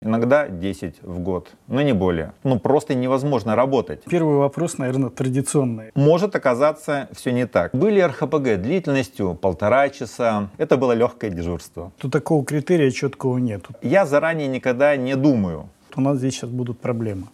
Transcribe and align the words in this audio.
иногда 0.00 0.48
10 0.48 1.02
в 1.02 1.18
год, 1.18 1.50
но 1.66 1.82
не 1.82 1.92
более. 1.92 2.32
Ну, 2.44 2.58
просто 2.58 2.94
невозможно 2.94 3.56
работать. 3.56 4.02
Первый 4.04 4.36
вопрос, 4.36 4.78
наверное, 4.78 5.10
традиционный. 5.10 5.90
Может 5.94 6.36
оказаться 6.36 7.08
все 7.12 7.32
не 7.32 7.46
так. 7.46 7.74
Были 7.74 8.00
РХПГ 8.00 8.60
длительностью 8.62 9.34
полтора 9.34 9.88
часа. 9.88 10.50
Это 10.58 10.76
было 10.76 10.92
легкое 10.92 11.30
дежурство. 11.30 11.92
Тут 11.98 12.12
такого 12.12 12.44
критерия 12.44 12.90
четкого 12.90 13.38
нет. 13.38 13.66
Я 13.82 14.06
заранее 14.06 14.48
никогда 14.48 14.96
не 14.96 15.16
думаю. 15.16 15.68
У 15.96 16.00
нас 16.00 16.18
здесь 16.18 16.34
сейчас 16.34 16.50
будут 16.50 16.78
проблемы. 16.78 17.26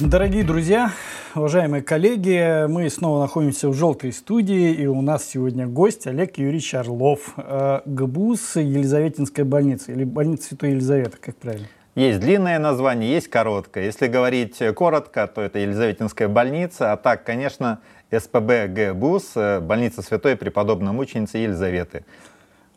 Дорогие 0.00 0.44
друзья, 0.44 0.92
уважаемые 1.34 1.82
коллеги, 1.82 2.66
мы 2.66 2.88
снова 2.90 3.20
находимся 3.20 3.68
в 3.68 3.74
желтой 3.74 4.12
студии, 4.12 4.72
и 4.72 4.86
у 4.86 5.00
нас 5.02 5.26
сегодня 5.26 5.66
гость 5.66 6.06
Олег 6.06 6.38
Юрьевич 6.38 6.74
Орлов, 6.74 7.34
э, 7.36 7.80
ГБУС 7.84 8.56
Елизаветинская 8.56 9.44
больница, 9.44 9.92
или 9.92 10.04
больница 10.04 10.48
Святой 10.48 10.70
Елизаветы, 10.70 11.16
как 11.20 11.36
правильно? 11.36 11.66
Есть 11.94 12.20
длинное 12.20 12.58
название, 12.58 13.10
есть 13.10 13.28
короткое. 13.28 13.84
Если 13.84 14.06
говорить 14.06 14.62
коротко, 14.74 15.26
то 15.26 15.42
это 15.42 15.58
Елизаветинская 15.58 16.28
больница, 16.28 16.92
а 16.92 16.96
так, 16.96 17.24
конечно, 17.24 17.80
СПБ 18.10 18.68
ГБУС, 18.68 19.32
э, 19.36 19.60
больница 19.60 20.02
Святой 20.02 20.36
Преподобной 20.36 20.92
Мученицы 20.92 21.38
Елизаветы. 21.38 22.04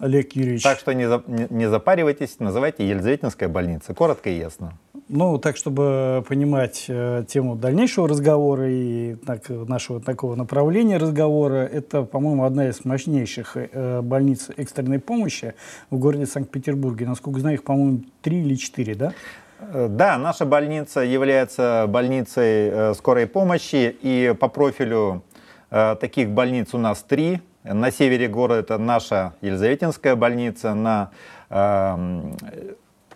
Олег 0.02 0.34
Юрьевич. 0.34 0.64
Так 0.64 0.80
что 0.80 0.94
не, 0.94 1.08
за, 1.08 1.24
не, 1.28 1.46
не 1.50 1.70
запаривайтесь, 1.70 2.40
называйте 2.40 2.88
Елизаветинская 2.88 3.48
больница. 3.48 3.94
Коротко 3.94 4.32
и 4.32 4.38
ясно. 4.38 4.74
Ну, 5.08 5.38
так, 5.38 5.58
чтобы 5.58 6.26
понимать 6.28 6.86
э, 6.88 7.24
тему 7.28 7.56
дальнейшего 7.56 8.08
разговора 8.08 8.70
и 8.70 9.16
так, 9.16 9.48
нашего 9.50 10.02
такого 10.02 10.36
направления 10.36 10.98
разговора, 10.98 11.66
это, 11.72 12.04
по-моему, 12.04 12.46
одна 12.46 12.70
из 12.70 12.84
мощнейших 12.84 13.56
э, 13.56 14.02
больниц 14.02 14.50
экстренной 14.58 15.00
помощи 15.00 15.54
в 15.92 16.00
городе 16.00 16.26
Санкт-Петербурге. 16.26 17.06
Насколько 17.06 17.40
знаю, 17.40 17.58
их, 17.58 17.64
по-моему, 17.64 18.04
три 18.22 18.42
или 18.42 18.56
четыре, 18.56 18.96
да? 18.96 19.14
Э, 19.60 19.88
да, 19.88 20.18
наша 20.18 20.46
больница 20.46 21.02
является 21.02 21.86
больницей 21.88 22.70
э, 22.70 22.94
скорой 22.96 23.28
помощи, 23.28 23.96
и 24.02 24.34
по 24.40 24.48
профилю 24.48 25.24
э, 25.70 25.96
таких 26.00 26.32
больниц 26.32 26.74
у 26.74 26.78
нас 26.78 27.04
три. 27.04 27.42
На 27.64 27.92
севере 27.92 28.28
города 28.28 28.60
это 28.62 28.78
наша 28.80 29.34
Елизаветинская 29.42 30.16
больница, 30.16 30.74
на 30.74 31.12
э, 31.50 32.22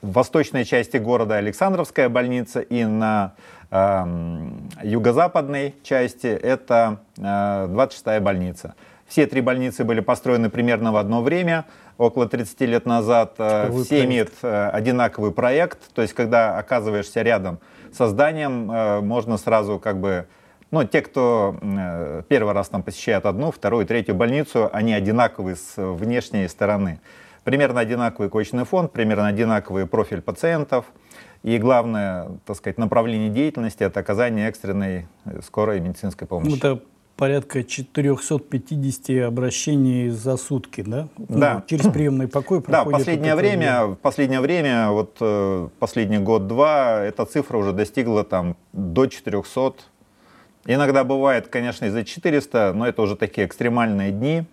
восточной 0.04 0.66
части 0.66 0.98
города 0.98 1.38
Александровская 1.38 2.10
больница 2.10 2.60
и 2.60 2.86
на 2.86 3.34
э, 3.72 4.06
юго-западной 4.84 5.74
части 5.82 6.28
это 6.28 7.00
э, 7.18 7.22
26-я 7.22 8.22
больница. 8.22 8.76
Все 9.08 9.26
три 9.26 9.42
больницы 9.42 9.84
были 9.84 10.00
построены 10.00 10.52
примерно 10.52 10.92
в 10.92 10.98
одно 10.98 11.24
время, 11.24 11.66
около 11.98 12.28
30 12.28 12.62
лет 12.62 12.86
назад. 12.86 13.34
Э, 13.40 13.66
Какой 13.66 13.84
все 13.84 13.90
проект? 13.90 14.08
имеют 14.08 14.34
э, 14.44 14.70
одинаковый 14.70 15.32
проект, 15.32 15.80
то 15.96 16.04
есть 16.04 16.14
когда 16.14 16.60
оказываешься 16.60 17.24
рядом 17.24 17.60
со 17.92 18.08
зданием, 18.08 18.72
э, 18.72 19.02
можно 19.02 19.38
сразу 19.38 19.80
как 19.80 20.00
бы 20.00 20.28
ну, 20.72 20.84
те, 20.84 21.02
кто 21.02 21.58
э, 21.62 22.24
первый 22.28 22.54
раз 22.54 22.70
там 22.70 22.84
посещает 22.84 23.26
одну, 23.26 23.52
вторую, 23.52 23.86
третью 23.86 24.16
больницу, 24.16 24.70
они 24.74 24.94
одинаковые 24.94 25.56
с 25.56 25.74
внешней 25.78 26.48
стороны. 26.48 27.00
Примерно 27.44 27.80
одинаковый 27.80 28.30
коечный 28.30 28.66
фонд, 28.66 28.92
примерно 28.92 29.28
одинаковый 29.28 29.86
профиль 29.86 30.22
пациентов. 30.22 30.86
И 31.44 31.60
главное, 31.60 32.30
так 32.46 32.58
сказать, 32.58 32.80
направление 32.80 33.30
деятельности– 33.30 33.84
это 33.86 34.00
оказание 34.00 34.50
экстренной 34.50 35.08
э, 35.26 35.42
скорой 35.46 35.80
медицинской 35.80 36.28
помощи. 36.28 36.58
Это 36.58 36.82
порядка 37.16 37.64
450 37.64 39.28
обращений 39.28 40.10
за 40.10 40.38
сутки, 40.38 40.82
да? 40.82 41.08
Да. 41.18 41.56
Ну, 41.56 41.64
через 41.68 41.92
приемный 41.92 42.28
покой. 42.28 42.64
Да, 42.68 42.84
последнее 42.84 43.36
время, 43.36 43.86
в 43.86 43.96
последнее 43.96 44.42
время, 44.42 44.90
вот 44.90 45.18
э, 45.22 45.70
последний 45.80 46.18
год-два, 46.18 47.04
эта 47.04 47.26
цифра 47.26 47.58
уже 47.58 47.74
достигла 47.74 48.24
там 48.24 48.58
до 48.74 49.06
400. 49.08 49.76
Иногда 50.66 51.04
бывает, 51.04 51.48
конечно, 51.48 51.86
и 51.86 51.90
за 51.90 52.04
400, 52.04 52.74
но 52.74 52.88
это 52.88 53.02
уже 53.02 53.16
такие 53.16 53.46
экстремальные 53.46 54.12
дни. 54.12 54.46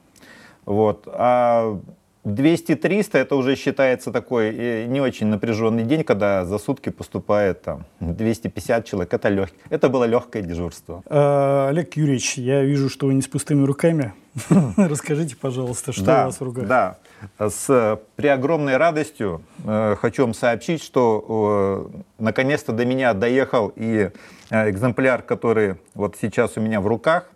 Вот. 0.66 1.04
А 1.06 1.80
200-300 2.24 3.18
это 3.18 3.34
уже 3.34 3.56
считается 3.56 4.12
такой 4.12 4.54
э, 4.54 4.86
не 4.86 5.00
очень 5.00 5.26
напряженный 5.26 5.82
день, 5.82 6.04
когда 6.04 6.44
за 6.44 6.58
сутки 6.58 6.90
поступает 6.90 7.62
там 7.62 7.84
250 7.98 8.84
человек. 8.84 9.12
Это, 9.12 9.28
лег... 9.28 9.50
это 9.70 9.88
было 9.88 10.04
легкое 10.04 10.42
дежурство. 10.42 11.02
А, 11.06 11.68
Олег 11.68 11.96
Юрьевич, 11.96 12.38
я 12.38 12.62
вижу, 12.62 12.88
что 12.88 13.06
вы 13.06 13.14
не 13.14 13.22
с 13.22 13.26
пустыми 13.26 13.64
руками. 13.64 14.12
Расскажите, 14.76 15.36
пожалуйста, 15.36 15.92
что 15.92 16.04
да, 16.04 16.22
у 16.22 16.26
вас 16.26 16.40
в 16.40 16.44
руках? 16.44 16.66
Да, 16.68 16.98
с, 17.38 18.00
при 18.14 18.28
огромной 18.28 18.76
радостью 18.76 19.42
э, 19.64 19.96
хочу 20.00 20.22
вам 20.22 20.32
сообщить, 20.32 20.82
что 20.82 21.90
э, 21.92 22.22
наконец-то 22.22 22.72
до 22.72 22.84
меня 22.84 23.14
доехал 23.14 23.72
и 23.74 24.10
э, 24.50 24.70
экземпляр, 24.70 25.22
который 25.22 25.74
вот 25.94 26.16
сейчас 26.20 26.56
у 26.56 26.60
меня 26.60 26.80
в 26.80 26.86
руках. 26.86 27.28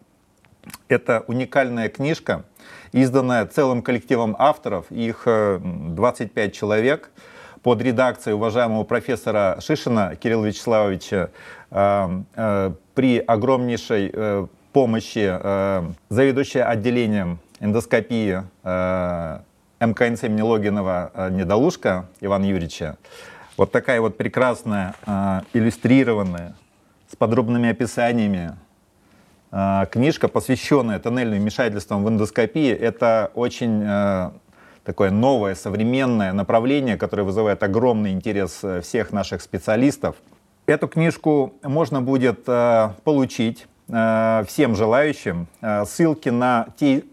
Это 0.88 1.24
уникальная 1.26 1.88
книжка– 1.88 2.44
изданная 2.92 3.46
целым 3.46 3.82
коллективом 3.82 4.36
авторов, 4.38 4.90
их 4.90 5.22
25 5.26 6.36
э, 6.36 6.50
человек, 6.52 7.10
под 7.62 7.82
редакцией 7.82 8.34
уважаемого 8.34 8.84
профессора 8.84 9.58
Шишина 9.60 10.14
Кирилла 10.14 10.46
Вячеславовича 10.46 11.30
э, 11.70 12.22
э, 12.36 12.72
при 12.94 13.18
огромнейшей 13.18 14.48
помощи 14.72 15.38
заведующая 16.10 16.64
отделением 16.64 17.38
эндоскопии 17.60 18.42
МКНЦ 19.80 20.24
имени 20.24 20.42
Логинова 20.42 21.30
Недолушка 21.30 22.06
Ивана 22.20 22.44
Юрьевича. 22.44 22.98
Вот 23.56 23.72
такая 23.72 24.02
вот 24.02 24.18
прекрасная, 24.18 24.94
иллюстрированная, 25.54 26.54
с 27.10 27.16
подробными 27.16 27.70
описаниями 27.70 28.56
книжка, 29.90 30.28
посвященная 30.28 30.98
тоннельным 30.98 31.38
вмешательствам 31.38 32.04
в 32.04 32.08
эндоскопии. 32.08 32.70
Это 32.70 33.30
очень 33.34 33.82
э, 33.84 34.30
такое 34.84 35.10
новое, 35.10 35.54
современное 35.54 36.32
направление, 36.32 36.96
которое 36.96 37.22
вызывает 37.22 37.62
огромный 37.62 38.12
интерес 38.12 38.60
э, 38.62 38.82
всех 38.82 39.12
наших 39.12 39.40
специалистов. 39.40 40.16
Эту 40.66 40.88
книжку 40.88 41.54
можно 41.62 42.02
будет 42.02 42.40
э, 42.46 42.90
получить 43.04 43.66
всем 43.88 44.74
желающим. 44.74 45.46
Ссылки 45.84 46.28
на 46.28 46.66
те 46.76 47.04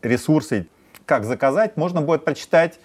ресурсы, 0.00 0.66
как 1.04 1.24
заказать, 1.24 1.76
можно 1.76 2.00
будет 2.00 2.24
прочитать 2.24 2.80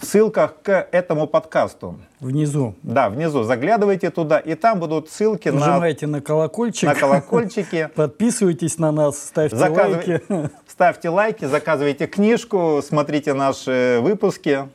в 0.00 0.06
ссылках 0.06 0.54
к 0.62 0.88
этому 0.92 1.26
подкасту. 1.26 1.98
Внизу. 2.20 2.74
Да, 2.82 3.10
внизу. 3.10 3.42
Заглядывайте 3.42 4.10
туда, 4.10 4.38
и 4.38 4.54
там 4.54 4.80
будут 4.80 5.10
ссылки 5.10 5.48
Нажимайте 5.48 6.06
на... 6.06 6.18
на 6.18 6.20
колокольчик. 6.22 6.88
На 6.88 6.94
колокольчики. 6.94 7.90
Подписывайтесь 7.94 8.78
на 8.78 8.92
нас, 8.92 9.18
ставьте 9.18 9.56
Заказыв... 9.56 10.06
лайки. 10.06 10.20
Ставьте 10.66 11.08
лайки, 11.10 11.44
заказывайте 11.44 12.06
книжку, 12.06 12.80
смотрите 12.82 13.34
наши 13.34 13.98
выпуски. 14.00 14.68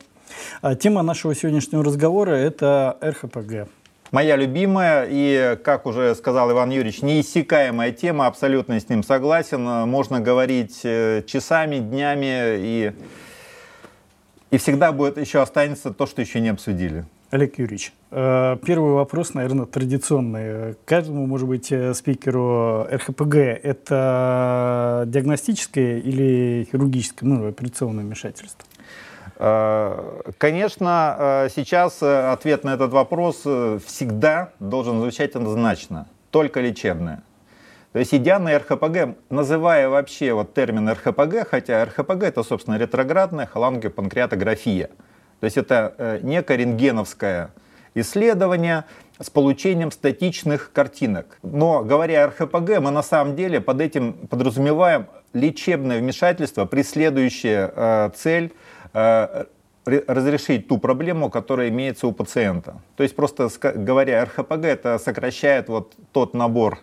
А 0.60 0.74
тема 0.76 1.02
нашего 1.02 1.34
сегодняшнего 1.34 1.82
разговора– 1.82 2.30
это 2.32 2.96
РХПГ. 3.02 3.68
Моя 4.12 4.36
любимая 4.36 5.06
и, 5.10 5.58
как 5.64 5.86
уже 5.86 6.14
сказал 6.14 6.52
Иван 6.52 6.70
Юрьевич, 6.70 7.02
неиссякаемая 7.02 7.90
тема, 7.90 8.28
абсолютно 8.28 8.78
с 8.78 8.88
ним 8.88 9.02
согласен. 9.02 9.62
Можно 9.88 10.20
говорить 10.20 10.80
э, 10.84 11.22
часами, 11.26 11.78
днями 11.78 12.56
и 12.58 12.92
и 14.56 14.58
всегда 14.58 14.90
будет 14.90 15.18
еще 15.18 15.42
останется 15.42 15.92
то, 15.92 16.06
что 16.06 16.22
еще 16.22 16.40
не 16.40 16.48
обсудили. 16.48 17.04
Олег 17.30 17.58
Юрьевич, 17.58 17.92
э, 18.10 18.56
первый 18.64 18.92
вопрос, 18.92 19.34
наверное, 19.34 19.66
традиционный. 19.66 20.76
Каждому, 20.86 21.26
может 21.26 21.46
быть, 21.46 21.70
э, 21.70 21.92
спикеру 21.92 22.86
РХПГ 22.90 23.34
это 23.34 25.04
диагностическое 25.08 25.98
или 25.98 26.66
хирургическое, 26.72 27.28
ну, 27.28 27.48
операционное 27.48 28.02
вмешательство? 28.02 28.64
Э, 29.38 30.22
конечно, 30.38 31.48
сейчас 31.54 32.02
ответ 32.02 32.64
на 32.64 32.72
этот 32.72 32.92
вопрос 32.92 33.40
всегда 33.40 34.52
должен 34.58 35.00
звучать 35.00 35.34
однозначно. 35.34 36.06
Только 36.30 36.62
лечебное. 36.62 37.22
То 37.92 37.98
есть 37.98 38.14
идя 38.14 38.38
на 38.38 38.58
РХПГ, 38.58 39.16
называя 39.30 39.88
вообще 39.88 40.32
вот 40.32 40.54
термин 40.54 40.88
РХПГ, 40.88 41.48
хотя 41.48 41.84
РХПГ 41.84 42.24
это, 42.24 42.42
собственно, 42.42 42.76
ретроградная 42.76 43.46
холангопанкреатография. 43.46 44.90
То 45.40 45.44
есть 45.44 45.56
это 45.56 45.94
э, 45.96 46.20
некое 46.22 46.58
рентгеновское 46.58 47.50
исследование 47.94 48.84
с 49.18 49.30
получением 49.30 49.90
статичных 49.90 50.72
картинок. 50.72 51.38
Но 51.42 51.82
говоря 51.82 52.24
о 52.24 52.28
РХПГ, 52.28 52.80
мы 52.80 52.90
на 52.90 53.02
самом 53.02 53.34
деле 53.34 53.60
под 53.60 53.80
этим 53.80 54.12
подразумеваем 54.28 55.06
лечебное 55.32 56.00
вмешательство, 56.00 56.66
преследующее 56.66 57.72
э, 57.74 58.10
цель 58.14 58.52
э, 58.92 59.44
разрешить 59.86 60.68
ту 60.68 60.78
проблему, 60.78 61.30
которая 61.30 61.68
имеется 61.68 62.06
у 62.06 62.12
пациента. 62.12 62.80
То 62.96 63.02
есть 63.02 63.14
просто 63.14 63.48
говоря 63.62 64.24
РХПГ, 64.24 64.64
это 64.64 64.98
сокращает 64.98 65.68
вот 65.68 65.94
тот 66.12 66.34
набор 66.34 66.80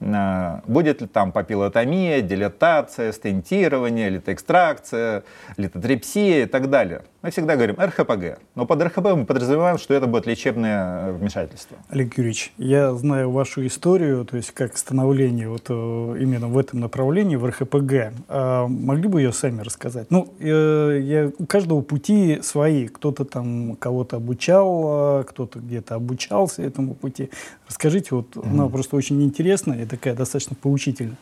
будет 0.00 1.00
ли 1.00 1.06
там 1.06 1.32
папиллотомия, 1.32 2.20
дилатация, 2.20 3.12
стентирование, 3.12 4.10
литоэкстракция, 4.10 5.24
литотрепсия 5.56 6.44
и 6.44 6.46
так 6.46 6.68
далее. 6.68 7.02
Мы 7.22 7.30
всегда 7.30 7.56
говорим 7.56 7.74
РХПГ, 7.76 8.38
но 8.54 8.66
под 8.66 8.82
РХП 8.82 9.16
мы 9.16 9.24
подразумеваем, 9.24 9.78
что 9.78 9.94
это 9.94 10.06
будет 10.06 10.26
лечебное 10.26 11.10
вмешательство. 11.12 11.76
Олег 11.88 12.16
Юрьевич, 12.16 12.52
я 12.56 12.94
знаю 12.94 13.32
вашу 13.32 13.66
историю, 13.66 14.24
то 14.24 14.36
есть 14.36 14.52
как 14.52 14.76
становление 14.76 15.48
вот 15.48 15.64
э, 15.68 15.72
именно 16.20 16.46
в 16.46 16.56
этом 16.56 16.78
направлении, 16.78 17.34
в 17.34 17.44
РХПГ. 17.46 18.12
А 18.28 18.68
могли 18.68 19.08
бы 19.08 19.22
ее 19.22 19.32
сами 19.32 19.62
рассказать? 19.62 20.08
Ну, 20.10 20.32
э, 20.38 21.00
я, 21.02 21.32
у 21.36 21.46
каждого 21.46 21.80
пути 21.80 22.40
свои. 22.42 22.86
Кто-то 22.86 23.24
там 23.24 23.74
кого-то 23.74 24.16
обучал, 24.16 25.24
кто-то 25.24 25.58
где-то 25.58 25.96
обучался 25.96 26.62
этому 26.62 26.94
пути. 26.94 27.30
Расскажите, 27.68 28.14
вот 28.14 28.36
mm-hmm. 28.36 28.50
она 28.50 28.68
просто 28.68 28.96
очень 28.96 29.22
интересная 29.22 29.82
и 29.82 29.86
такая 29.86 30.14
достаточно 30.14 30.54
поучительная. 30.54 31.16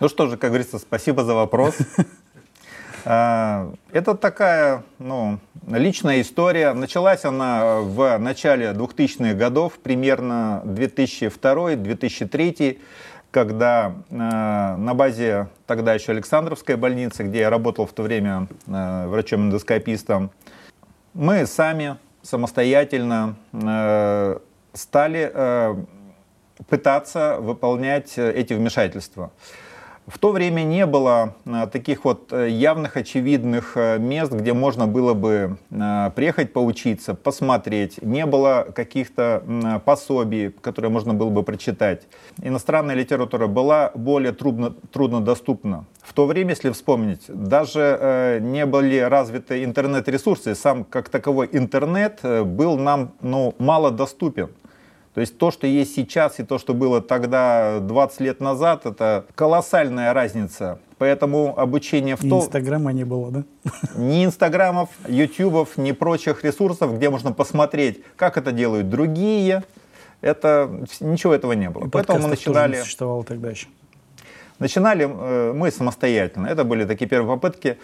Ну 0.00 0.08
что 0.08 0.26
же, 0.26 0.36
как 0.36 0.50
говорится, 0.50 0.78
спасибо 0.78 1.24
за 1.24 1.34
вопрос. 1.34 1.76
А, 3.06 3.70
это 3.92 4.14
такая 4.14 4.82
ну, 4.98 5.38
личная 5.68 6.22
история. 6.22 6.72
Началась 6.72 7.26
она 7.26 7.80
в 7.80 8.16
начале 8.16 8.70
2000-х 8.70 9.34
годов, 9.34 9.74
примерно 9.74 10.62
2002-2003, 10.64 12.78
когда 13.30 13.94
э, 14.08 14.14
на 14.16 14.94
базе 14.94 15.48
тогда 15.66 15.92
еще 15.92 16.12
Александровской 16.12 16.76
больницы, 16.76 17.24
где 17.24 17.40
я 17.40 17.50
работал 17.50 17.84
в 17.84 17.92
то 17.92 18.02
время 18.02 18.48
э, 18.66 19.06
врачом-эндоскопистом, 19.08 20.30
мы 21.12 21.46
сами 21.46 21.98
самостоятельно 22.22 23.36
стали 24.74 25.30
э, 25.32 25.76
пытаться 26.68 27.38
выполнять 27.40 28.18
эти 28.18 28.52
вмешательства. 28.52 29.30
В 30.06 30.18
то 30.18 30.32
время 30.32 30.64
не 30.64 30.84
было 30.84 31.34
э, 31.46 31.66
таких 31.72 32.04
вот 32.04 32.30
э, 32.30 32.50
явных, 32.50 32.98
очевидных 32.98 33.72
э, 33.76 33.98
мест, 33.98 34.32
где 34.32 34.52
можно 34.52 34.86
было 34.86 35.14
бы 35.14 35.56
приехать 35.70 36.52
поучиться, 36.52 37.14
посмотреть. 37.14 38.02
Не 38.02 38.26
было 38.26 38.66
каких-то 38.74 39.82
пособий, 39.84 40.50
которые 40.50 40.90
можно 40.90 41.14
было 41.14 41.30
бы 41.30 41.42
прочитать. 41.42 42.02
Иностранная 42.42 42.94
литература 42.94 43.46
была 43.46 43.92
более 43.94 44.32
трудно, 44.32 44.74
трудно 44.92 45.20
доступна. 45.22 45.86
В 46.02 46.12
то 46.12 46.26
время, 46.26 46.50
если 46.50 46.70
вспомнить, 46.70 47.22
даже 47.28 48.38
не 48.42 48.66
были 48.66 48.98
развиты 48.98 49.64
интернет-ресурсы. 49.64 50.54
Сам 50.54 50.84
как 50.84 51.08
таковой 51.08 51.48
интернет 51.50 52.20
был 52.22 52.76
нам 52.78 53.14
ну, 53.20 53.54
мало 53.58 53.90
доступен. 53.90 54.50
То 55.14 55.20
есть 55.20 55.38
то, 55.38 55.52
что 55.52 55.68
есть 55.68 55.94
сейчас 55.94 56.40
и 56.40 56.42
то, 56.42 56.58
что 56.58 56.74
было 56.74 57.00
тогда 57.00 57.78
20 57.78 58.20
лет 58.20 58.40
назад, 58.40 58.84
это 58.84 59.26
колоссальная 59.36 60.12
разница. 60.12 60.80
Поэтому 60.98 61.56
обучение 61.56 62.16
в 62.16 62.20
том... 62.20 62.40
Инстаграма 62.40 62.92
не 62.92 63.04
было, 63.04 63.30
да? 63.30 63.44
Ни 63.94 64.24
инстаграмов, 64.24 64.90
ютубов, 65.06 65.76
ни 65.76 65.92
прочих 65.92 66.42
ресурсов, 66.42 66.96
где 66.96 67.10
можно 67.10 67.32
посмотреть, 67.32 68.02
как 68.16 68.36
это 68.36 68.50
делают 68.50 68.88
другие. 68.88 69.62
Это, 70.20 70.68
ничего 70.98 71.32
этого 71.32 71.52
не 71.52 71.70
было. 71.70 71.86
И 71.86 71.90
Поэтому 71.90 72.18
мы 72.20 72.28
начинали... 72.28 72.72
Тоже 72.72 72.84
существовало 72.84 73.22
тогда 73.22 73.50
еще. 73.50 73.68
Начинали 74.58 75.04
э, 75.08 75.52
мы 75.52 75.70
самостоятельно. 75.70 76.48
Это 76.48 76.64
были 76.64 76.84
такие 76.84 77.08
первые 77.08 77.36
попытки. 77.36 77.78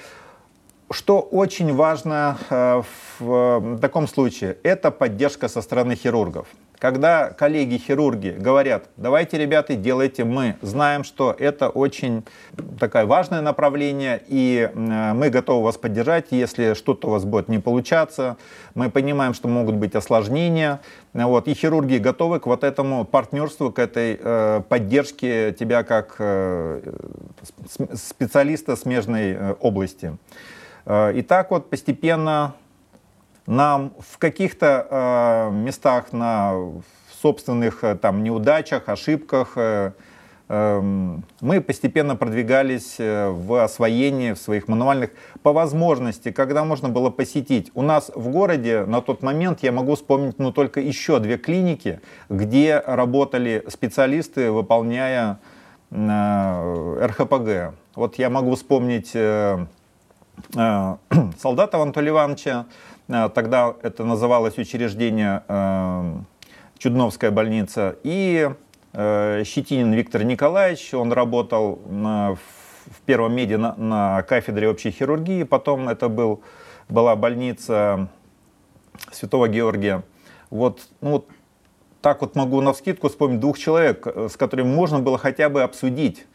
Что 0.91 1.21
очень 1.21 1.75
важно 1.75 2.39
э, 2.49 2.83
в 3.21 3.79
таком 3.81 4.09
случае, 4.09 4.57
это 4.65 4.91
поддержка 4.91 5.49
со 5.49 5.63
стороны 5.63 5.95
хирургов. 5.95 6.49
Когда 6.81 7.29
коллеги-хирурги 7.29 8.37
говорят, 8.39 8.87
давайте, 8.97 9.37
ребята, 9.37 9.77
делайте, 9.77 10.25
мы 10.25 10.57
знаем, 10.63 11.05
что 11.05 11.37
это 11.39 11.69
очень 11.69 12.25
такое 12.79 13.05
важное 13.05 13.43
направление, 13.43 14.23
и 14.27 14.71
э, 14.73 15.13
мы 15.13 15.29
готовы 15.29 15.63
вас 15.63 15.77
поддержать, 15.77 16.29
если 16.31 16.73
что-то 16.73 17.09
у 17.09 17.11
вас 17.11 17.27
будет 17.27 17.49
не 17.49 17.59
получаться. 17.59 18.39
Мы 18.75 18.89
понимаем, 18.89 19.35
что 19.35 19.47
могут 19.47 19.75
быть 19.75 19.95
осложнения. 19.95 20.81
Вот, 21.13 21.49
и 21.49 21.55
хирурги 21.55 21.99
готовы 21.99 22.41
к 22.41 22.47
вот 22.47 22.65
этому 22.65 23.05
партнерству, 23.05 23.71
к 23.71 23.79
этой 23.79 24.19
э, 24.19 24.63
поддержке 24.67 25.53
тебя 25.53 25.83
как 25.83 26.17
э, 26.19 26.81
специалиста 27.95 28.75
смежной 28.75 29.33
э, 29.33 29.55
области. 29.61 30.17
Э, 30.87 31.13
и 31.13 31.21
так 31.21 31.51
вот 31.51 31.69
постепенно 31.69 32.55
нам 33.47 33.93
в 33.99 34.19
каких-то 34.19 34.87
э, 34.91 35.51
местах 35.53 36.13
на 36.13 36.55
собственных 37.21 37.85
э, 37.85 37.97
там 37.97 38.23
неудачах, 38.23 38.89
ошибках 38.89 39.57
мы 40.53 41.61
постепенно 41.65 42.17
продвигались 42.17 42.97
в 42.99 43.63
освоении 43.63 44.33
в 44.33 44.37
своих 44.37 44.67
мануальных 44.67 45.11
по 45.45 45.53
возможности, 45.53 46.33
когда 46.33 46.65
можно 46.65 46.89
было 46.89 47.09
посетить. 47.09 47.71
У 47.75 47.83
нас 47.83 48.11
в 48.13 48.31
городе 48.31 48.85
на 48.85 49.01
тот 49.01 49.23
момент 49.23 49.61
я 49.63 49.71
могу 49.71 49.95
вспомнить 49.95 50.41
ну, 50.41 50.51
только 50.51 50.81
еще 50.81 51.21
две 51.21 51.39
клиники, 51.39 52.01
где 52.29 52.83
работали 52.85 53.63
специалисты, 53.69 54.51
выполняя 54.51 55.39
РХПГ. 55.93 57.75
Вот 57.95 58.17
я 58.17 58.29
могу 58.29 58.57
вспомнить 58.57 59.15
Э, 60.57 60.97
Солдатова 61.39 61.85
Анатолия 61.85 62.11
Ивановича, 62.11 62.61
э, 62.61 62.65
тогда 63.35 63.75
это 63.83 64.05
называлось 64.05 64.59
учреждение 64.59 65.43
э, 65.49 66.15
Чудновская 66.79 67.31
больница, 67.31 67.97
и 68.03 68.51
Щетинин 68.93 69.93
Виктор 69.93 70.25
Николаевич, 70.25 70.95
он 70.95 71.13
работал 71.13 71.81
в 72.91 73.01
первом 73.07 73.35
меди 73.35 73.55
на, 73.55 73.75
на 73.77 74.23
кафедре 74.23 74.69
общей 74.69 74.91
хирургии, 74.91 75.45
потом 75.45 75.89
это 75.89 76.09
был, 76.09 76.43
была 76.89 77.15
больница 77.15 78.09
Святого 79.13 79.47
Георгия. 79.49 80.03
Вот, 80.51 80.89
ну, 81.01 81.11
вот 81.11 81.29
так 82.01 82.23
вот 82.23 82.35
могу 82.35 82.61
на 82.61 82.73
вскидку 82.73 83.09
вспомнить 83.09 83.41
двух 83.41 83.59
человек, 83.59 84.07
с 84.07 84.37
которыми 84.37 84.69
можно 84.69 84.99
было 84.99 85.19
хотя 85.19 85.49
бы 85.49 85.63
обсудить 85.63 86.27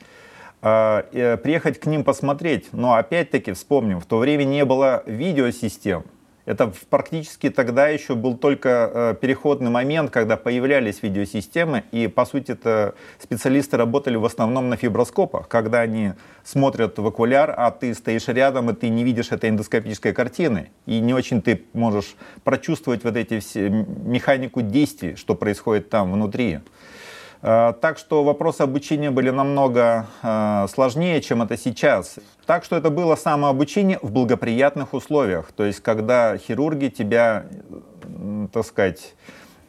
э, 0.62 1.38
приехать 1.44 1.80
к 1.80 1.86
ним 1.88 2.04
посмотреть. 2.04 2.70
Но 2.72 2.94
опять-таки 2.94 3.52
вспомним, 3.52 4.00
в 4.00 4.06
то 4.06 4.18
время 4.18 4.44
не 4.44 4.64
было 4.64 5.04
видеосистем. 5.06 6.06
Это 6.46 6.72
практически 6.90 7.50
тогда 7.50 7.88
еще 7.88 8.14
был 8.14 8.38
только 8.38 8.92
э, 8.94 9.16
переходный 9.20 9.72
момент, 9.72 10.12
когда 10.12 10.38
появлялись 10.38 11.02
видеосистемы, 11.02 11.84
и 11.92 12.08
по 12.08 12.26
сути 12.26 12.52
это 12.52 12.94
специалисты 13.18 13.78
работали 13.78 14.16
в 14.16 14.26
основном 14.26 14.70
на 14.70 14.78
фиброскопах, 14.78 15.48
когда 15.48 15.82
они 15.82 16.14
смотрят 16.44 17.00
в 17.00 17.06
окуляр, 17.06 17.54
а 17.58 17.72
ты 17.72 17.94
стоишь 17.96 18.28
рядом, 18.28 18.70
и 18.70 18.74
ты 18.74 18.90
не 18.90 19.04
видишь 19.04 19.32
этой 19.32 19.50
эндоскопической 19.50 20.14
картины, 20.14 20.70
и 20.86 21.00
не 21.00 21.16
очень 21.16 21.42
ты 21.42 21.64
можешь 21.74 22.16
прочувствовать 22.44 23.04
вот 23.04 23.16
эти 23.16 23.40
все 23.40 23.70
механику 23.70 24.62
действий, 24.62 25.16
что 25.16 25.34
происходит 25.34 25.90
там 25.90 26.14
внутри. 26.14 26.60
Э, 27.46 27.74
так 27.80 28.00
что 28.00 28.24
вопросы 28.24 28.62
обучения 28.62 29.12
были 29.12 29.30
намного 29.30 30.08
э, 30.24 30.66
сложнее, 30.68 31.22
чем 31.22 31.44
это 31.44 31.58
сейчас. 31.58 32.16
Так 32.48 32.64
что 32.64 32.76
это 32.76 32.90
было 32.90 33.16
самообучение 33.16 34.00
в 34.02 34.12
благоприятных 34.12 34.96
условиях. 34.96 35.52
То 35.52 35.64
есть, 35.64 35.80
когда 35.82 36.38
хирурги 36.40 36.88
тебя, 36.88 37.46
так 38.52 38.66
сказать, 38.66 39.14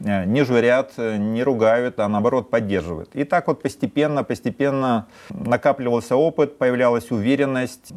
э, 0.00 0.24
не 0.24 0.42
журят, 0.42 0.92
не 0.96 1.42
ругают, 1.42 2.00
а 2.00 2.08
наоборот 2.08 2.48
поддерживают. 2.48 3.10
И 3.14 3.24
так 3.24 3.46
вот 3.46 3.60
постепенно, 3.60 4.24
постепенно 4.24 5.06
накапливался 5.28 6.16
опыт, 6.16 6.56
появлялась 6.56 7.10
уверенность. 7.10 7.92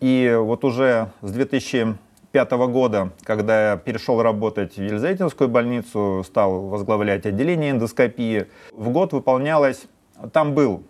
И 0.00 0.36
вот 0.38 0.64
уже 0.64 1.12
с 1.22 1.30
2000 1.32 1.96
2005 2.32 2.70
года, 2.70 3.10
когда 3.24 3.70
я 3.70 3.76
перешел 3.76 4.20
работать 4.22 4.74
в 4.74 4.82
Елизаветинскую 4.82 5.48
больницу, 5.48 6.22
стал 6.26 6.68
возглавлять 6.68 7.24
отделение 7.24 7.70
эндоскопии, 7.70 8.46
в 8.72 8.90
год 8.90 9.12
выполнялось, 9.12 9.86
там 10.32 10.54
был 10.54 10.82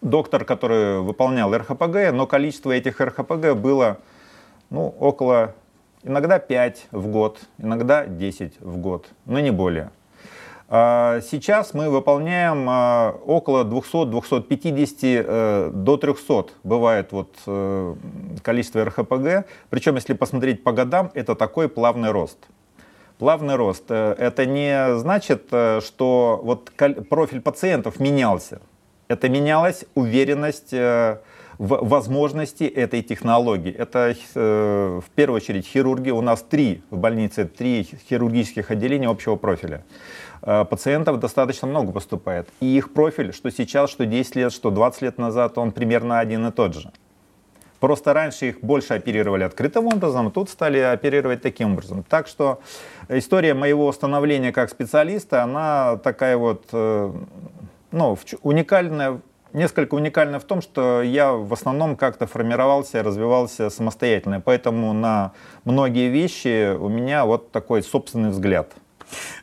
доктор, 0.00 0.44
который 0.44 1.00
выполнял 1.00 1.52
РХПГ, 1.56 2.12
но 2.12 2.26
количество 2.26 2.70
этих 2.70 3.00
РХПГ 3.00 3.54
было 3.54 3.98
ну, 4.70 4.94
около 5.00 5.54
иногда 6.04 6.38
5 6.38 6.86
в 6.92 7.08
год, 7.08 7.40
иногда 7.58 8.06
10 8.06 8.60
в 8.60 8.76
год, 8.76 9.08
но 9.26 9.40
не 9.40 9.50
более. 9.50 9.90
А, 10.72 11.20
сейчас 11.28 11.74
мы 11.74 11.90
выполняем 11.90 12.64
а, 12.68 13.16
около 13.26 13.64
200-250 13.64 14.96
э, 15.02 15.70
до 15.74 15.96
300 15.96 16.46
бывает 16.62 17.10
вот 17.10 17.34
э, 17.44 17.94
количество 18.42 18.84
РХПГ. 18.84 19.46
Причем, 19.68 19.96
если 19.96 20.12
посмотреть 20.14 20.62
по 20.62 20.70
годам, 20.70 21.10
это 21.14 21.34
такой 21.34 21.68
плавный 21.68 22.12
рост. 22.12 22.38
Плавный 23.18 23.56
рост. 23.56 23.82
Э, 23.88 24.14
это 24.16 24.46
не 24.46 24.96
значит, 24.98 25.48
что 25.48 26.40
вот 26.40 26.70
профиль 27.08 27.40
пациентов 27.40 27.98
менялся. 27.98 28.60
Это 29.08 29.28
менялась 29.28 29.84
уверенность 29.96 30.70
в 30.70 31.18
возможности 31.58 32.62
этой 32.62 33.02
технологии. 33.02 33.72
Это 33.72 34.14
в 34.34 35.04
первую 35.16 35.36
очередь 35.36 35.66
хирурги. 35.66 36.10
У 36.10 36.20
нас 36.20 36.42
три 36.42 36.82
в 36.90 36.96
больнице, 36.96 37.44
три 37.44 37.88
хирургических 38.08 38.70
отделения 38.70 39.08
общего 39.08 39.34
профиля. 39.34 39.82
Э, 40.42 40.64
пациентов 40.64 41.18
достаточно 41.20 41.68
много 41.68 41.92
поступает. 41.92 42.48
И 42.60 42.66
их 42.66 42.92
профиль, 42.92 43.32
что 43.32 43.50
сейчас, 43.50 43.90
что 43.90 44.06
10 44.06 44.36
лет, 44.36 44.52
что 44.52 44.70
20 44.70 45.02
лет 45.02 45.18
назад, 45.18 45.58
он 45.58 45.72
примерно 45.72 46.18
один 46.18 46.46
и 46.46 46.52
тот 46.52 46.74
же. 46.74 46.90
Просто 47.78 48.12
раньше 48.12 48.48
их 48.48 48.60
больше 48.60 48.94
оперировали 48.94 49.42
открытым 49.42 49.86
образом, 49.86 50.28
а 50.28 50.30
тут 50.30 50.50
стали 50.50 50.78
оперировать 50.78 51.40
таким 51.40 51.72
образом. 51.72 52.04
Так 52.06 52.26
что 52.26 52.60
история 53.08 53.54
моего 53.54 53.90
становления 53.92 54.52
как 54.52 54.68
специалиста, 54.68 55.42
она 55.42 55.96
такая 55.96 56.36
вот, 56.36 56.66
э, 56.72 57.12
ну, 57.90 58.18
уникальная, 58.42 59.20
несколько 59.54 59.94
уникальна 59.94 60.38
в 60.38 60.44
том, 60.44 60.60
что 60.60 61.00
я 61.00 61.32
в 61.32 61.52
основном 61.54 61.96
как-то 61.96 62.26
формировался, 62.26 63.02
развивался 63.02 63.70
самостоятельно. 63.70 64.42
Поэтому 64.42 64.92
на 64.92 65.32
многие 65.64 66.08
вещи 66.08 66.74
у 66.74 66.88
меня 66.88 67.24
вот 67.24 67.50
такой 67.50 67.82
собственный 67.82 68.28
взгляд. 68.28 68.74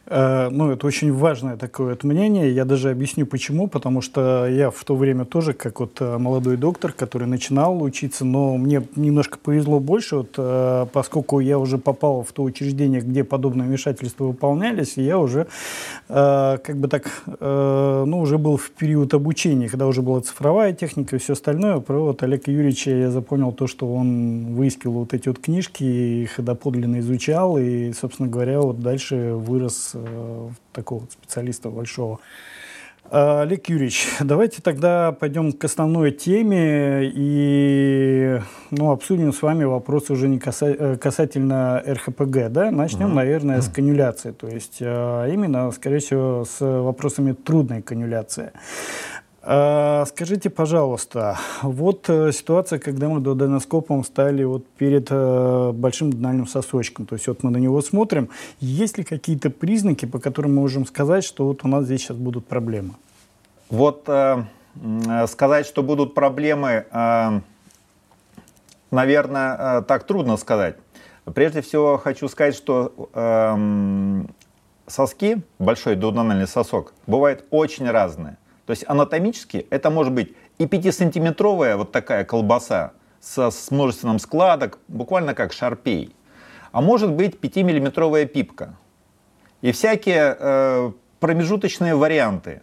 Э, 0.10 0.50
ну, 0.50 0.72
это 0.72 0.88
очень 0.88 1.12
важное 1.12 1.58
такое 1.58 1.90
вот 1.90 2.04
мнение. 2.04 2.52
Я 2.52 2.66
даже 2.66 2.90
объясню 2.90 3.26
почему. 3.26 3.68
Потому 3.68 4.02
что 4.02 4.48
я 4.48 4.72
в 4.72 4.84
то 4.84 4.96
время 4.96 5.26
тоже, 5.26 5.54
как 5.54 5.80
вот 5.80 5.98
э, 6.00 6.18
молодой 6.18 6.58
доктор, 6.58 6.94
который 6.94 7.28
начинал 7.28 7.82
учиться, 7.82 8.26
но 8.26 8.58
мне 8.58 8.84
немножко 8.96 9.38
повезло 9.38 9.80
больше, 9.80 10.18
вот, 10.18 10.36
э, 10.38 10.86
поскольку 10.94 11.40
я 11.40 11.60
уже 11.60 11.78
попал 11.78 12.24
в 12.24 12.32
то 12.32 12.44
учреждение, 12.44 13.02
где 13.02 13.24
подобные 13.24 13.68
вмешательства 13.68 14.26
выполнялись, 14.26 14.98
и 14.98 15.04
я 15.04 15.20
уже 15.20 15.48
как 16.08 16.78
бы 16.78 16.88
так, 16.88 17.24
ну, 17.40 18.20
уже 18.20 18.38
был 18.38 18.58
в 18.58 18.72
период 18.72 19.14
обучения, 19.14 19.68
когда 19.68 19.88
уже 19.88 20.02
была 20.02 20.22
цифровая 20.22 20.74
техника 20.74 21.16
и 21.16 21.20
все 21.20 21.34
остальное. 21.34 21.80
Про 21.80 22.00
вот 22.00 22.24
Олега 22.24 22.50
Юрьевича 22.52 22.92
я 22.92 23.12
запомнил 23.12 23.52
то, 23.52 23.68
что 23.68 23.94
он 23.94 24.56
выискивал 24.56 25.00
вот 25.00 25.14
эти 25.14 25.28
вот 25.28 25.40
книжки, 25.40 25.84
их 25.84 26.36
доподлинно 26.38 27.00
изучал, 27.00 27.58
и, 27.58 27.92
собственно 27.92 28.30
говоря, 28.30 28.62
вот 28.62 28.80
дальше 28.80 29.34
вырос 29.34 29.97
Э, 30.06 30.50
такого 30.74 31.06
специалиста 31.10 31.70
большого. 31.70 32.20
А, 33.10 33.42
Олег 33.42 33.70
Юрьевич, 33.70 34.08
давайте 34.20 34.62
тогда 34.62 35.12
пойдем 35.12 35.54
к 35.54 35.64
основной 35.64 36.12
теме 36.12 37.10
и 37.14 38.40
ну, 38.70 38.92
обсудим 38.92 39.34
с 39.34 39.42
вами 39.42 39.64
вопрос 39.64 40.10
уже 40.10 40.28
не 40.28 40.40
каса 40.40 40.68
э, 40.68 40.98
касательно 40.98 41.82
РХПГ. 41.88 42.50
Да? 42.50 42.72
Начнем, 42.72 43.08
угу. 43.08 43.16
наверное, 43.16 43.62
с 43.62 43.70
канюляции, 43.70 44.32
то 44.32 44.48
есть 44.48 44.82
именно, 44.82 45.72
скорее 45.72 46.00
всего, 46.00 46.46
с 46.46 46.60
вопросами 46.60 47.34
трудной 47.34 47.82
канюляции. 47.82 48.52
А, 49.50 50.04
скажите, 50.08 50.50
пожалуйста, 50.50 51.38
вот 51.62 52.10
э, 52.10 52.34
ситуация, 52.34 52.80
когда 52.80 53.08
мы 53.08 53.22
додоноскопом 53.22 54.04
стали 54.04 54.44
вот 54.44 54.68
перед 54.68 55.08
э, 55.10 55.72
большим 55.74 56.12
дональным 56.12 56.48
сосочком, 56.48 57.06
то 57.06 57.16
есть 57.16 57.30
вот 57.30 57.44
мы 57.44 57.52
на 57.52 57.56
него 57.56 57.82
смотрим, 57.82 58.28
есть 58.60 58.98
ли 58.98 59.06
какие-то 59.06 59.50
признаки, 59.50 60.06
по 60.06 60.20
которым 60.20 60.56
мы 60.56 60.64
можем 60.64 60.86
сказать, 60.86 61.24
что 61.24 61.46
вот 61.46 61.64
у 61.64 61.70
нас 61.70 61.86
здесь 61.86 62.02
сейчас 62.02 62.18
будут 62.18 62.46
проблемы? 62.46 62.96
Вот 63.70 64.04
э, 64.08 64.44
сказать, 65.28 65.66
что 65.66 65.82
будут 65.82 66.14
проблемы, 66.14 66.86
наверное, 68.92 69.82
так 69.84 70.04
трудно 70.04 70.36
сказать. 70.36 70.76
Прежде 71.24 71.62
всего 71.62 71.98
хочу 71.98 72.28
сказать, 72.28 72.54
что 72.54 72.94
соски, 74.88 75.42
большой 75.58 75.96
дудональный 75.96 76.48
сосок, 76.48 76.94
бывают 77.08 77.46
очень 77.50 77.90
разные. 77.90 78.36
То 78.68 78.72
есть 78.72 78.84
анатомически 78.86 79.66
это 79.70 79.90
может 79.90 80.12
быть 80.12 80.36
и 80.58 80.66
5-сантиметровая 80.66 81.78
вот 81.78 81.94
такая 81.94 82.26
колбаса 82.26 82.92
со, 83.22 83.50
с 83.50 83.72
множеством 83.72 84.20
складок, 84.20 84.80
буквально 84.90 85.34
как 85.34 85.54
шарпей. 85.54 86.14
А 86.74 86.82
может 86.82 87.12
быть 87.14 87.36
5-миллиметровая 87.36 88.26
пипка. 88.26 88.76
И 89.62 89.72
всякие 89.72 90.36
э, 90.38 90.92
промежуточные 91.22 91.96
варианты. 91.96 92.62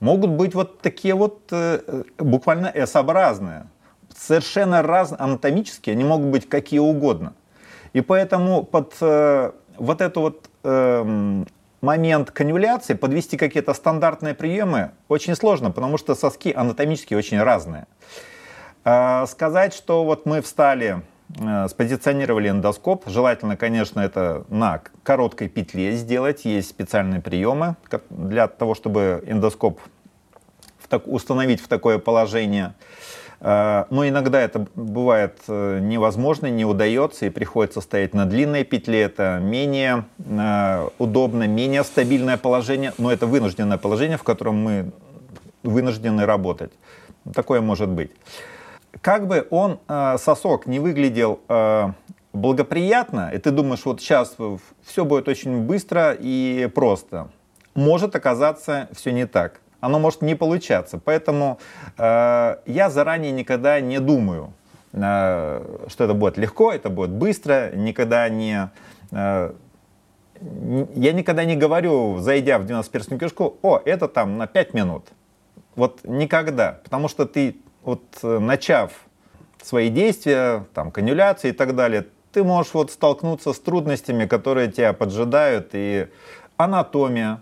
Могут 0.00 0.30
быть 0.30 0.54
вот 0.54 0.80
такие 0.80 1.14
вот 1.14 1.42
э, 1.50 2.04
буквально 2.18 2.68
S-образные. 2.68 3.66
Совершенно 4.16 4.82
разные, 4.82 5.18
анатомические, 5.18 5.92
они 5.92 6.04
могут 6.04 6.28
быть 6.28 6.48
какие 6.48 6.80
угодно. 6.80 7.34
И 7.92 8.00
поэтому 8.00 8.64
под 8.64 8.96
э, 9.02 9.52
вот 9.76 10.00
эту 10.00 10.20
вот 10.22 10.48
э, 10.62 11.44
момент 11.84 12.30
канюляции 12.30 12.94
подвести 12.94 13.36
какие-то 13.36 13.74
стандартные 13.74 14.34
приемы 14.34 14.90
очень 15.08 15.36
сложно, 15.36 15.70
потому 15.70 15.98
что 15.98 16.14
соски 16.14 16.52
анатомически 16.52 17.14
очень 17.14 17.40
разные. 17.40 17.86
А, 18.84 19.26
сказать, 19.26 19.72
что 19.72 20.04
вот 20.04 20.26
мы 20.26 20.40
встали, 20.40 21.02
э, 21.38 21.68
спозиционировали 21.68 22.48
эндоскоп, 22.50 23.04
желательно, 23.06 23.56
конечно, 23.56 24.00
это 24.00 24.44
на 24.48 24.82
короткой 25.02 25.48
петле 25.48 25.92
сделать, 25.92 26.44
есть 26.44 26.70
специальные 26.70 27.20
приемы 27.20 27.76
для 28.10 28.48
того, 28.48 28.74
чтобы 28.74 29.22
эндоскоп 29.26 29.80
установить 31.06 31.60
в 31.60 31.68
такое 31.68 31.98
положение. 31.98 32.74
А, 33.46 33.86
но 33.90 34.08
иногда 34.08 34.40
это 34.40 34.66
бывает 34.74 35.36
э, 35.48 35.78
невозможно, 35.78 36.46
не 36.46 36.64
удается, 36.64 37.26
и 37.26 37.28
приходится 37.28 37.82
стоять 37.82 38.14
на 38.14 38.24
длинной 38.24 38.64
петле. 38.64 39.02
Это 39.02 39.38
менее 39.38 40.06
э, 40.18 40.88
удобно, 40.98 41.46
менее 41.46 41.84
стабильное 41.84 42.38
положение, 42.38 42.94
но 42.96 43.12
это 43.12 43.26
вынужденное 43.26 43.76
положение, 43.76 44.16
в 44.16 44.22
котором 44.22 44.56
мы 44.62 44.92
вынуждены 45.62 46.24
работать. 46.24 46.72
Такое 47.34 47.60
может 47.60 47.90
быть. 47.90 48.12
Как 49.02 49.26
бы 49.26 49.46
он, 49.50 49.78
э, 49.88 50.16
сосок, 50.18 50.66
не 50.66 50.80
выглядел 50.80 51.40
благоприятно, 52.32 53.30
и 53.32 53.38
ты 53.38 53.50
думаешь, 53.50 53.84
вот 53.84 54.00
сейчас 54.00 54.36
все 54.82 55.04
будет 55.04 55.28
очень 55.28 55.60
быстро 55.60 56.16
и 56.18 56.68
просто, 56.74 57.28
может 57.74 58.16
оказаться 58.16 58.88
все 58.92 59.12
не 59.12 59.26
так 59.26 59.60
оно 59.84 59.98
может 59.98 60.22
не 60.22 60.34
получаться. 60.34 60.98
Поэтому 60.98 61.58
э, 61.98 62.56
я 62.64 62.88
заранее 62.88 63.32
никогда 63.32 63.80
не 63.80 64.00
думаю, 64.00 64.54
э, 64.92 65.78
что 65.88 66.04
это 66.04 66.14
будет 66.14 66.38
легко, 66.38 66.72
это 66.72 66.88
будет 66.88 67.10
быстро, 67.10 67.70
никогда 67.74 68.28
не... 68.30 68.70
Э, 69.12 69.52
я 70.94 71.12
никогда 71.12 71.44
не 71.44 71.54
говорю, 71.54 72.18
зайдя 72.18 72.58
в 72.58 72.64
90-перстную 72.64 73.18
кишку, 73.18 73.58
о, 73.62 73.80
это 73.84 74.08
там 74.08 74.38
на 74.38 74.46
5 74.46 74.74
минут. 74.74 75.08
Вот 75.76 76.00
никогда. 76.04 76.80
Потому 76.82 77.08
что 77.08 77.26
ты, 77.26 77.56
вот 77.82 78.02
начав 78.22 78.92
свои 79.62 79.90
действия, 79.90 80.64
там, 80.74 80.90
канюляции 80.90 81.50
и 81.50 81.52
так 81.52 81.76
далее, 81.76 82.06
ты 82.32 82.42
можешь 82.42 82.74
вот 82.74 82.90
столкнуться 82.90 83.52
с 83.52 83.60
трудностями, 83.60 84.26
которые 84.26 84.72
тебя 84.72 84.92
поджидают, 84.92 85.70
и 85.72 86.08
анатомия, 86.56 87.40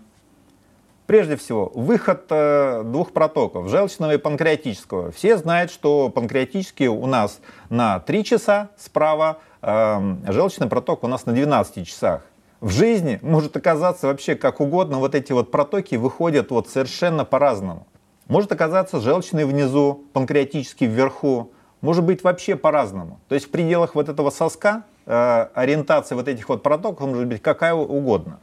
Прежде 1.05 1.35
всего, 1.35 1.69
выход 1.75 2.25
э, 2.29 2.81
двух 2.85 3.11
протоков, 3.11 3.67
желчного 3.67 4.13
и 4.13 4.17
панкреатического. 4.17 5.11
Все 5.11 5.37
знают, 5.37 5.69
что 5.69 6.09
панкреатический 6.09 6.87
у 6.87 7.05
нас 7.07 7.41
на 7.69 7.99
3 7.99 8.23
часа 8.23 8.69
справа, 8.77 9.39
э, 9.61 10.15
желчный 10.29 10.67
проток 10.67 11.03
у 11.03 11.07
нас 11.07 11.25
на 11.25 11.33
12 11.33 11.85
часах. 11.85 12.21
В 12.61 12.69
жизни 12.69 13.19
может 13.21 13.57
оказаться 13.57 14.07
вообще 14.07 14.35
как 14.35 14.61
угодно, 14.61 14.99
вот 14.99 15.13
эти 15.13 15.33
вот 15.33 15.51
протоки 15.51 15.95
выходят 15.95 16.51
вот 16.51 16.69
совершенно 16.69 17.25
по-разному. 17.25 17.85
Может 18.27 18.53
оказаться 18.53 19.01
желчный 19.01 19.43
внизу, 19.43 20.05
панкреатический 20.13 20.87
вверху, 20.87 21.51
может 21.81 22.05
быть 22.05 22.23
вообще 22.23 22.55
по-разному. 22.55 23.19
То 23.27 23.35
есть 23.35 23.47
в 23.47 23.51
пределах 23.51 23.95
вот 23.95 24.07
этого 24.07 24.29
соска 24.29 24.83
э, 25.05 25.47
ориентация 25.53 26.15
вот 26.15 26.29
этих 26.29 26.47
вот 26.47 26.63
протоков 26.63 27.09
может 27.09 27.27
быть 27.27 27.41
какая 27.41 27.73
угодно. 27.73 28.39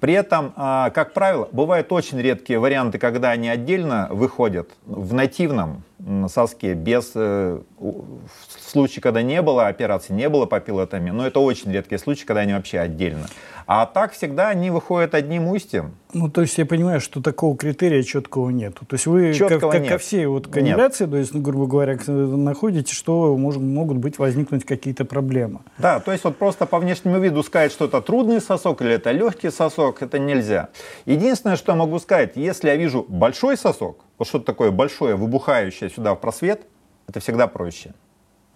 При 0.00 0.14
этом, 0.14 0.52
а, 0.56 0.90
как 0.90 1.12
правило, 1.12 1.48
бывают 1.50 1.90
очень 1.92 2.20
редкие 2.20 2.58
варианты, 2.58 2.98
когда 2.98 3.30
они 3.30 3.48
отдельно 3.48 4.08
выходят 4.10 4.70
в 4.86 5.12
нативном 5.12 5.82
соске, 6.28 6.74
без, 6.74 7.12
э, 7.14 7.60
в 7.78 8.70
случае, 8.70 9.02
когда 9.02 9.22
не 9.22 9.42
было 9.42 9.66
операции, 9.66 10.12
не 10.12 10.28
было 10.28 10.46
папиллотомии, 10.46 11.10
но 11.10 11.26
это 11.26 11.40
очень 11.40 11.72
редкие 11.72 11.98
случаи, 11.98 12.24
когда 12.24 12.42
они 12.42 12.52
вообще 12.52 12.78
отдельно. 12.78 13.26
А 13.66 13.84
так 13.84 14.12
всегда 14.12 14.48
они 14.48 14.70
выходят 14.70 15.14
одним 15.14 15.48
устьем. 15.48 15.94
Ну, 16.14 16.30
то 16.30 16.40
есть 16.40 16.56
я 16.56 16.64
понимаю, 16.64 17.00
что 17.02 17.20
такого 17.20 17.54
критерия 17.54 18.02
четкого 18.02 18.48
нет. 18.48 18.76
То 18.76 18.94
есть 18.94 19.06
вы 19.06 19.34
как, 19.34 19.60
как 19.60 19.86
ко 19.86 19.98
всей 19.98 20.24
вот 20.24 20.46
канализации, 20.46 21.04
то 21.04 21.16
есть, 21.16 21.34
ну, 21.34 21.42
грубо 21.42 21.66
говоря, 21.66 21.98
находите, 22.06 22.94
что 22.94 23.36
может, 23.36 23.60
могут 23.60 23.98
быть 23.98 24.18
возникнуть 24.18 24.64
какие-то 24.64 25.04
проблемы. 25.04 25.60
Да, 25.76 26.00
то 26.00 26.12
есть 26.12 26.24
вот 26.24 26.38
просто 26.38 26.64
по 26.64 26.78
внешнему 26.78 27.18
виду 27.18 27.42
сказать, 27.42 27.70
что 27.70 27.84
это 27.84 28.00
трудный 28.00 28.40
сосок 28.40 28.80
или 28.80 28.92
это 28.92 29.10
легкий 29.10 29.50
сосок, 29.50 30.00
это 30.00 30.18
нельзя. 30.18 30.70
Единственное, 31.04 31.56
что 31.56 31.72
я 31.72 31.76
могу 31.76 31.98
сказать, 31.98 32.36
если 32.36 32.68
я 32.68 32.76
вижу 32.76 33.04
большой 33.06 33.58
сосок, 33.58 34.04
вот 34.18 34.28
что-то 34.28 34.44
такое 34.44 34.70
большое, 34.70 35.14
выбухающее 35.14 35.90
сюда 35.90 36.14
в 36.14 36.20
просвет, 36.20 36.66
это 37.06 37.20
всегда 37.20 37.46
проще. 37.46 37.94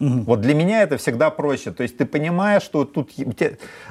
Угу. 0.00 0.22
Вот 0.26 0.40
для 0.40 0.54
меня 0.54 0.82
это 0.82 0.96
всегда 0.96 1.30
проще. 1.30 1.70
То 1.70 1.82
есть 1.82 1.96
ты 1.96 2.04
понимаешь, 2.04 2.62
что 2.62 2.84
тут 2.84 3.12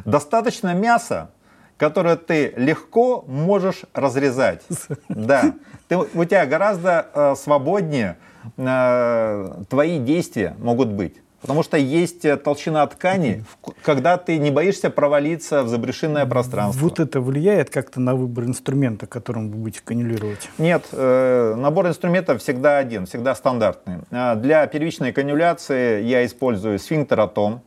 достаточно 0.06 0.74
мяса, 0.74 1.32
которое 1.78 2.16
ты 2.16 2.54
легко 2.58 3.24
можешь 3.28 3.84
разрезать. 3.94 4.64
Да. 5.10 5.54
Ты, 5.88 5.98
у 5.98 6.26
тебя 6.26 6.46
гораздо 6.46 7.08
э, 7.14 7.36
свободнее 7.36 8.18
э, 8.58 9.64
твои 9.70 10.00
действия 10.00 10.56
могут 10.60 10.90
быть. 10.90 11.18
Потому 11.42 11.64
что 11.64 11.78
есть 11.78 12.24
э, 12.24 12.38
толщина 12.38 12.86
ткани, 12.86 13.44
когда 13.84 14.18
ты 14.18 14.38
не 14.38 14.52
боишься 14.52 14.90
провалиться 14.90 15.64
в 15.64 15.68
забрешенное 15.68 16.26
пространство. 16.26 16.82
Вот 16.82 17.00
это 17.00 17.20
влияет 17.20 17.70
как-то 17.70 18.00
на 18.00 18.16
выбор 18.16 18.46
инструмента, 18.46 19.08
которым 19.08 19.50
вы 19.50 19.58
будете 19.58 19.82
канюлировать? 19.84 20.50
Нет, 20.60 20.86
э, 20.92 21.56
набор 21.58 21.88
инструментов 21.88 22.42
всегда 22.42 22.78
один, 22.78 23.08
всегда 23.08 23.34
стандартный. 23.34 23.98
А 24.12 24.36
для 24.36 24.66
первичной 24.68 25.14
канюляции 25.14 26.04
я 26.04 26.26
использую 26.26 26.78
сфинктератом. 26.78 27.62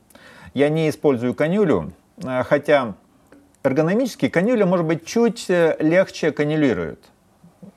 Я 0.54 0.68
не 0.68 0.88
использую 0.88 1.34
канюлю, 1.34 1.92
э, 2.22 2.44
хотя 2.44 2.94
эргономически 3.64 4.28
канюля, 4.28 4.66
может 4.66 4.86
быть, 4.86 5.04
чуть 5.04 5.46
э, 5.48 5.76
легче 5.80 6.30
канюлирует. 6.30 7.00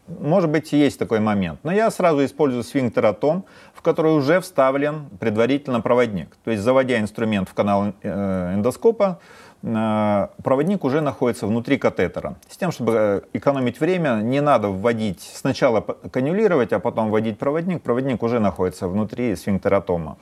Может 0.07 0.49
быть, 0.49 0.71
есть 0.73 0.99
такой 0.99 1.19
момент. 1.19 1.59
Но 1.63 1.71
я 1.71 1.91
сразу 1.91 2.23
использую 2.23 2.63
сфинктератом, 2.63 3.45
в 3.73 3.81
который 3.81 4.13
уже 4.13 4.39
вставлен 4.39 5.09
предварительно 5.19 5.81
проводник. 5.81 6.35
То 6.43 6.51
есть, 6.51 6.63
заводя 6.63 6.99
инструмент 6.99 7.49
в 7.49 7.53
канал 7.53 7.93
э, 8.01 8.53
эндоскопа, 8.55 9.19
э, 9.63 10.27
проводник 10.43 10.83
уже 10.83 11.01
находится 11.01 11.47
внутри 11.47 11.77
катетера. 11.77 12.35
С 12.49 12.57
тем, 12.57 12.71
чтобы 12.71 12.93
э, 12.93 13.21
экономить 13.33 13.79
время, 13.79 14.21
не 14.21 14.41
надо 14.41 14.69
вводить, 14.69 15.21
сначала 15.21 15.81
канюлировать, 15.81 16.73
а 16.73 16.79
потом 16.79 17.09
вводить 17.09 17.37
проводник. 17.37 17.81
Проводник 17.81 18.23
уже 18.23 18.39
находится 18.39 18.87
внутри 18.87 19.35
сфинктератома. 19.35 20.17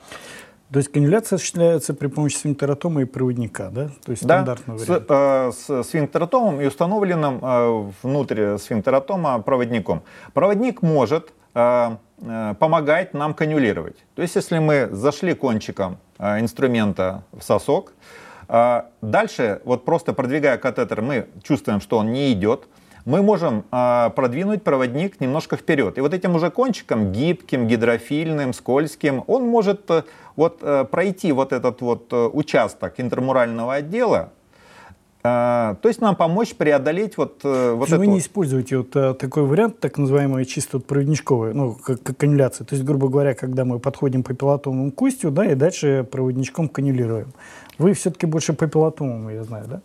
То 0.72 0.78
есть 0.78 0.90
канюляция 0.90 1.36
осуществляется 1.36 1.94
при 1.94 2.08
помощи 2.08 2.36
сфинктератома 2.36 3.02
и 3.02 3.04
проводника, 3.04 3.70
да? 3.70 3.88
То 4.04 4.10
есть 4.10 4.26
да, 4.26 4.42
стандартный 4.42 4.76
вариант. 4.76 5.04
С, 5.54 5.70
э, 5.70 5.82
с 5.82 5.88
сфинктератомом 5.88 6.60
и 6.60 6.66
установленным 6.66 7.38
э, 7.40 7.90
внутрь 8.02 8.58
сфинктератома 8.58 9.40
проводником. 9.42 10.02
Проводник 10.34 10.82
может 10.82 11.32
э, 11.54 11.96
э, 12.20 12.54
помогать 12.58 13.14
нам 13.14 13.34
канюлировать. 13.34 13.96
То 14.16 14.22
есть 14.22 14.34
если 14.34 14.58
мы 14.58 14.88
зашли 14.90 15.34
кончиком 15.34 15.98
э, 16.18 16.40
инструмента 16.40 17.22
в 17.32 17.42
сосок, 17.42 17.92
э, 18.48 18.82
дальше 19.02 19.60
вот 19.64 19.84
просто 19.84 20.12
продвигая 20.14 20.58
катетер, 20.58 21.00
мы 21.00 21.28
чувствуем, 21.44 21.80
что 21.80 21.98
он 21.98 22.12
не 22.12 22.32
идет, 22.32 22.66
мы 23.06 23.22
можем 23.22 23.64
э, 23.72 24.10
продвинуть 24.14 24.62
проводник 24.62 25.20
немножко 25.20 25.56
вперед. 25.56 25.96
И 25.96 26.00
вот 26.00 26.12
этим 26.12 26.34
уже 26.34 26.50
кончиком, 26.50 27.12
гибким, 27.12 27.68
гидрофильным, 27.68 28.52
скользким, 28.52 29.22
он 29.28 29.46
может 29.46 29.88
э, 29.90 30.02
вот, 30.34 30.58
э, 30.60 30.84
пройти 30.84 31.32
вот 31.32 31.52
этот 31.52 31.80
вот 31.80 32.12
э, 32.12 32.26
участок 32.26 32.94
интермурального 32.98 33.74
отдела, 33.74 34.32
то 35.22 35.78
есть 35.82 36.00
нам 36.00 36.14
помочь 36.14 36.54
преодолеть 36.54 37.16
вот, 37.16 37.42
вот 37.42 37.88
Вы 37.88 38.06
не 38.06 38.20
используете 38.20 38.76
вот 38.76 39.18
такой 39.18 39.42
вариант, 39.42 39.80
так 39.80 39.98
называемый 39.98 40.44
чисто 40.44 40.76
вот 40.76 40.86
проводничковый, 40.86 41.52
ну, 41.52 41.74
как, 41.74 42.00
как 42.00 42.16
канюляция. 42.16 42.64
То 42.64 42.76
есть, 42.76 42.86
грубо 42.86 43.08
говоря, 43.08 43.34
когда 43.34 43.64
мы 43.64 43.80
подходим 43.80 44.22
по 44.22 44.34
пилотовому 44.34 44.92
кустью, 44.92 45.32
да, 45.32 45.44
и 45.44 45.56
дальше 45.56 46.06
проводничком 46.08 46.68
канюлируем. 46.68 47.32
Вы 47.76 47.94
все-таки 47.94 48.26
больше 48.26 48.52
по 48.52 48.68
пилотовому, 48.68 49.30
я 49.30 49.42
знаю, 49.42 49.64
да? 49.66 49.80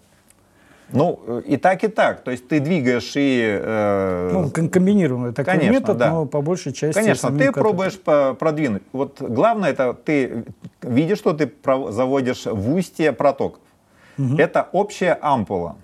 Ну, 0.94 1.42
и 1.46 1.58
так, 1.58 1.84
и 1.84 1.88
так. 1.88 2.24
То 2.24 2.32
есть 2.32 2.48
ты 2.48 2.60
двигаешь 2.60 3.14
и... 3.16 3.60
Э, 3.62 4.30
ну, 4.34 4.50
комбинированный 4.50 5.34
такой 5.34 5.54
конечно, 5.54 5.72
метод, 5.72 5.98
да. 5.98 6.10
но 6.12 6.26
по 6.26 6.42
большей 6.42 6.74
части... 6.74 6.98
Конечно, 6.98 7.30
ты 7.30 7.38
катетер. 7.38 7.62
пробуешь 7.62 8.00
продвинуть. 8.00 8.84
Вот 8.92 9.22
главное, 9.22 9.72
это 9.72 9.94
ты 9.94 10.46
видишь, 10.82 11.20
что 11.20 11.34
ты 11.34 11.52
заводишь 11.90 12.46
в 12.46 12.74
устье 12.74 13.12
протоков. 13.12 13.62
Угу. 14.18 14.38
Это 14.38 14.68
общая 14.72 15.18
ампула. 15.22 15.76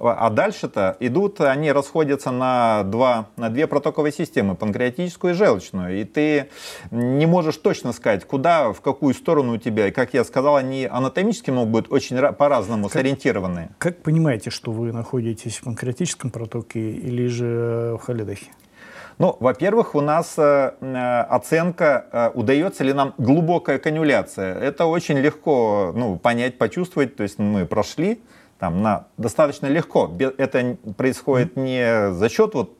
А 0.00 0.28
дальше-то 0.30 0.96
идут, 1.00 1.40
они 1.40 1.70
расходятся 1.70 2.30
на, 2.30 2.82
два, 2.84 3.26
на 3.36 3.48
две 3.48 3.66
протоковые 3.66 4.12
системы, 4.12 4.56
панкреатическую 4.56 5.34
и 5.34 5.36
желчную. 5.36 6.00
И 6.00 6.04
ты 6.04 6.48
не 6.90 7.26
можешь 7.26 7.56
точно 7.56 7.92
сказать, 7.92 8.24
куда, 8.24 8.72
в 8.72 8.80
какую 8.80 9.14
сторону 9.14 9.54
у 9.54 9.56
тебя. 9.56 9.88
И, 9.88 9.90
как 9.92 10.14
я 10.14 10.24
сказал, 10.24 10.56
они 10.56 10.86
анатомически 10.90 11.50
могут 11.50 11.70
быть 11.70 11.92
очень 11.92 12.20
по-разному 12.32 12.88
сориентированы. 12.88 13.70
Как 13.78 14.02
понимаете, 14.02 14.50
что 14.50 14.72
вы 14.72 14.92
находитесь 14.92 15.58
в 15.58 15.64
панкреатическом 15.64 16.30
протоке 16.30 16.80
или 16.80 17.26
же 17.26 17.96
в 18.00 18.04
холедохе? 18.04 18.46
Ну, 19.18 19.36
во-первых, 19.38 19.94
у 19.94 20.00
нас 20.00 20.34
э, 20.38 20.72
э, 20.80 21.20
оценка, 21.30 22.06
э, 22.10 22.30
удается 22.34 22.82
ли 22.82 22.92
нам 22.92 23.14
глубокая 23.16 23.78
канюляция. 23.78 24.58
Это 24.58 24.86
очень 24.86 25.18
легко 25.18 25.92
ну, 25.94 26.16
понять, 26.16 26.58
почувствовать. 26.58 27.14
То 27.14 27.22
есть 27.22 27.38
мы 27.38 27.64
прошли, 27.64 28.20
там, 28.58 28.82
на, 28.82 29.06
достаточно 29.16 29.66
легко. 29.66 30.10
Это 30.38 30.76
происходит 30.96 31.56
не 31.56 32.12
за 32.12 32.28
счет 32.28 32.54
вот, 32.54 32.76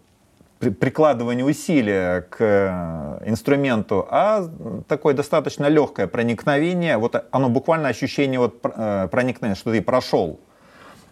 прикладывания 0.59 1.45
усилия 1.45 2.23
к 2.23 2.37
э, 2.41 3.29
инструменту, 3.29 4.07
а 4.11 4.49
такое 4.89 5.15
достаточно 5.15 5.67
легкое 5.67 6.07
проникновение. 6.07 6.97
Вот 6.97 7.27
оно 7.31 7.49
буквально 7.49 7.89
ощущение 7.89 8.39
вот 8.39 8.61
э, 8.63 9.09
проникновения, 9.11 9.57
что 9.57 9.73
ты 9.73 9.83
прошел. 9.83 10.41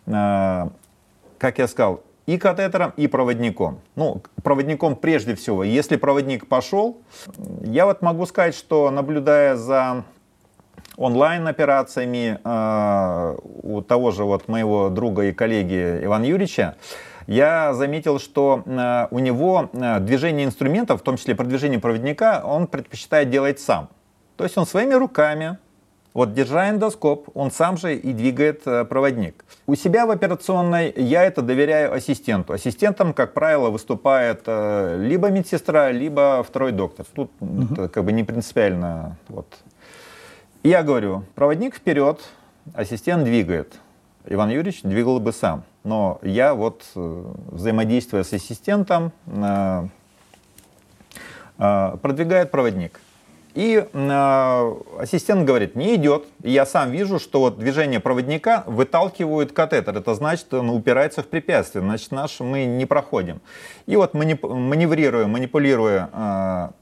Э, 0.06 0.68
как 1.38 1.58
я 1.58 1.66
сказал, 1.66 2.02
и 2.26 2.38
катетером, 2.38 2.92
и 2.96 3.08
проводником. 3.08 3.80
Ну, 3.96 4.22
проводником 4.42 4.94
прежде 4.94 5.34
всего. 5.34 5.64
Если 5.64 5.96
проводник 5.96 6.46
пошел, 6.46 6.98
я 7.62 7.84
вот 7.84 8.00
могу 8.00 8.26
сказать, 8.26 8.54
что 8.54 8.90
наблюдая 8.90 9.56
за 9.56 10.04
онлайн-операциями 10.96 12.38
э, 12.42 13.36
у 13.62 13.82
того 13.82 14.10
же 14.10 14.24
вот 14.24 14.48
моего 14.48 14.88
друга 14.90 15.24
и 15.24 15.32
коллеги 15.32 16.00
Ивана 16.02 16.24
Юрьевича, 16.24 16.76
я 17.26 17.72
заметил, 17.72 18.18
что 18.18 18.62
э, 18.66 19.06
у 19.10 19.18
него 19.18 19.70
э, 19.72 20.00
движение 20.00 20.44
инструментов, 20.44 21.00
в 21.00 21.04
том 21.04 21.16
числе 21.16 21.34
продвижение 21.34 21.78
проводника, 21.78 22.42
он 22.44 22.66
предпочитает 22.66 23.30
делать 23.30 23.60
сам. 23.60 23.88
То 24.36 24.44
есть 24.44 24.58
он 24.58 24.66
своими 24.66 24.94
руками, 24.94 25.58
вот 26.14 26.34
держа 26.34 26.68
эндоскоп, 26.68 27.30
он 27.34 27.50
сам 27.50 27.78
же 27.78 27.96
и 27.96 28.12
двигает 28.12 28.64
проводник. 28.64 29.46
У 29.66 29.76
себя 29.76 30.04
в 30.04 30.10
операционной 30.10 30.92
я 30.94 31.24
это 31.24 31.40
доверяю 31.40 31.94
ассистенту. 31.94 32.52
Ассистентом, 32.52 33.14
как 33.14 33.32
правило, 33.32 33.70
выступает 33.70 34.42
либо 34.46 35.30
медсестра, 35.30 35.90
либо 35.90 36.44
второй 36.46 36.72
доктор. 36.72 37.06
Тут 37.14 37.30
угу. 37.40 37.88
как 37.88 38.04
бы 38.04 38.12
не 38.12 38.24
принципиально 38.24 39.16
вот, 39.28 39.46
я 40.68 40.82
говорю, 40.82 41.24
проводник 41.34 41.74
вперед, 41.74 42.20
ассистент 42.74 43.24
двигает. 43.24 43.80
Иван 44.26 44.50
Юрьевич 44.50 44.82
двигал 44.82 45.18
бы 45.18 45.32
сам. 45.32 45.64
Но 45.84 46.20
я 46.22 46.54
вот, 46.54 46.84
э, 46.94 47.24
взаимодействуя 47.50 48.22
с 48.22 48.32
ассистентом, 48.32 49.10
э, 49.26 49.88
э, 51.58 51.96
продвигает 52.00 52.50
проводник. 52.50 53.00
И 53.54 53.76
ассистент 54.98 55.44
говорит, 55.44 55.76
не 55.76 55.96
идет. 55.96 56.24
И 56.42 56.50
я 56.50 56.64
сам 56.64 56.90
вижу, 56.90 57.18
что 57.18 57.40
вот 57.40 57.58
движение 57.58 58.00
проводника 58.00 58.64
выталкивает 58.66 59.52
катетер. 59.52 59.94
Это 59.94 60.14
значит, 60.14 60.54
он 60.54 60.70
упирается 60.70 61.22
в 61.22 61.26
препятствие. 61.26 61.84
Значит, 61.84 62.12
наш 62.12 62.40
мы 62.40 62.64
не 62.64 62.86
проходим. 62.86 63.42
И 63.84 63.94
вот 63.96 64.14
маневрируя, 64.14 65.26
манипулируя 65.26 66.72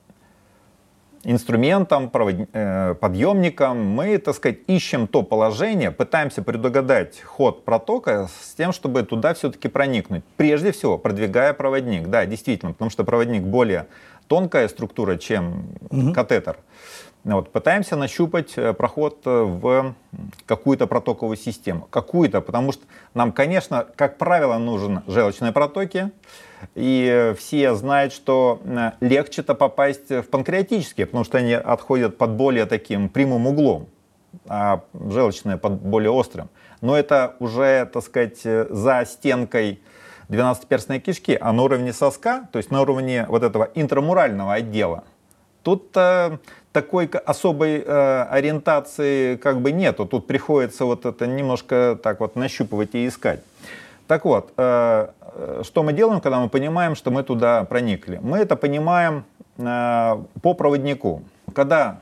инструментом. 1.25 2.11
Э, 2.53 2.95
подъемником, 2.95 3.87
мы, 3.87 4.19
так 4.19 4.35
сказать, 4.35 4.59
ищем 4.67 5.07
то 5.07 5.23
положение, 5.23 5.91
пытаемся 5.91 6.43
предугадать 6.43 7.21
ход 7.21 7.65
протока 7.65 8.29
с 8.43 8.55
тем, 8.55 8.73
чтобы 8.73 9.03
туда 9.03 9.35
все-таки 9.35 9.69
проникнуть. 9.69 10.25
Прежде 10.37 10.73
всего, 10.73 10.99
продвигая 10.99 11.53
проводник. 11.53 12.09
Да, 12.09 12.27
действительно, 12.27 12.73
потому 12.73 12.91
что 12.91 13.05
проводник 13.05 13.43
более 13.43 13.87
тонкая 14.29 14.69
структура, 14.69 15.17
чем 15.17 15.65
угу. 15.91 16.13
катетер. 16.13 16.59
Вот, 17.23 17.53
пытаемся 17.53 17.97
нащупать 17.97 18.57
э, 18.57 18.73
проход 18.73 19.21
э, 19.27 19.43
в 19.43 19.95
какую-то 20.47 20.87
протоковую 20.87 21.37
систему. 21.37 21.87
Какую-то, 21.91 22.41
потому 22.41 22.73
что 22.73 22.85
нам, 23.13 23.33
конечно, 23.33 23.87
как 23.95 24.17
правило, 24.17 24.57
нужен 24.57 25.03
желчные 25.07 25.53
протоки. 25.53 26.13
И 26.75 27.35
все 27.39 27.75
знают, 27.75 28.15
что 28.15 28.63
э, 28.65 28.93
легче-то 29.01 29.55
попасть 29.55 30.09
в 30.09 30.23
панкреатические, 30.23 31.07
потому 31.07 31.25
что 31.25 31.37
они 31.37 31.53
отходят 31.53 32.17
под 32.17 32.31
более 32.31 32.65
таким 32.65 33.11
прямым 33.11 33.49
углом, 33.49 33.89
а 34.49 34.85
желчные 34.95 35.59
под 35.59 35.75
более 35.75 36.11
острым. 36.11 36.49
Но 36.81 36.97
это 36.97 37.37
уже, 37.39 37.85
так 37.93 38.03
сказать, 38.03 38.41
за 38.43 39.05
стенкой 39.05 39.83
12-перстной 40.31 41.01
кишки, 41.01 41.37
а 41.39 41.53
на 41.53 41.65
уровне 41.65 41.93
соска, 41.93 42.49
то 42.51 42.57
есть 42.57 42.71
на 42.71 42.81
уровне 42.81 43.27
вот 43.29 43.43
этого 43.43 43.69
интрамурального 43.75 44.55
отдела, 44.55 45.05
тут 45.63 45.95
такой 46.73 47.07
особой 47.07 47.83
э, 47.85 48.23
ориентации 48.31 49.37
как 49.37 49.61
бы 49.61 49.73
нету. 49.73 50.07
Тут 50.07 50.27
приходится 50.27 50.85
вот 50.85 51.05
это 51.05 51.27
немножко 51.27 51.99
так 52.03 52.21
вот 52.21 52.37
нащупывать 52.37 52.95
и 52.95 53.07
искать. 53.07 53.41
Так 54.07 54.25
вот, 54.25 54.53
э, 54.57 55.09
э, 55.21 55.63
что 55.65 55.83
мы 55.83 55.93
делаем, 55.93 56.21
когда 56.21 56.41
мы 56.41 56.49
понимаем, 56.49 56.95
что 56.95 57.11
мы 57.11 57.23
туда 57.23 57.65
проникли? 57.65 58.19
Мы 58.23 58.39
это 58.39 58.57
понимаем 58.57 59.25
э, 59.59 60.23
по 60.43 60.55
проводнику. 60.55 61.23
Когда 61.55 62.01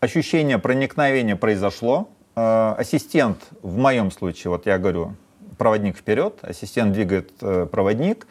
ощущение 0.00 0.58
проникновения 0.58 1.36
произошло, 1.36 2.08
э, 2.36 2.74
ассистент, 2.76 3.38
в 3.62 3.76
моем 3.76 4.10
случае, 4.10 4.50
вот 4.50 4.66
я 4.66 4.78
говорю, 4.78 5.14
проводник 5.58 5.96
вперед, 5.96 6.38
ассистент 6.42 6.92
двигает 6.92 7.30
э, 7.40 7.66
проводник, 7.70 8.26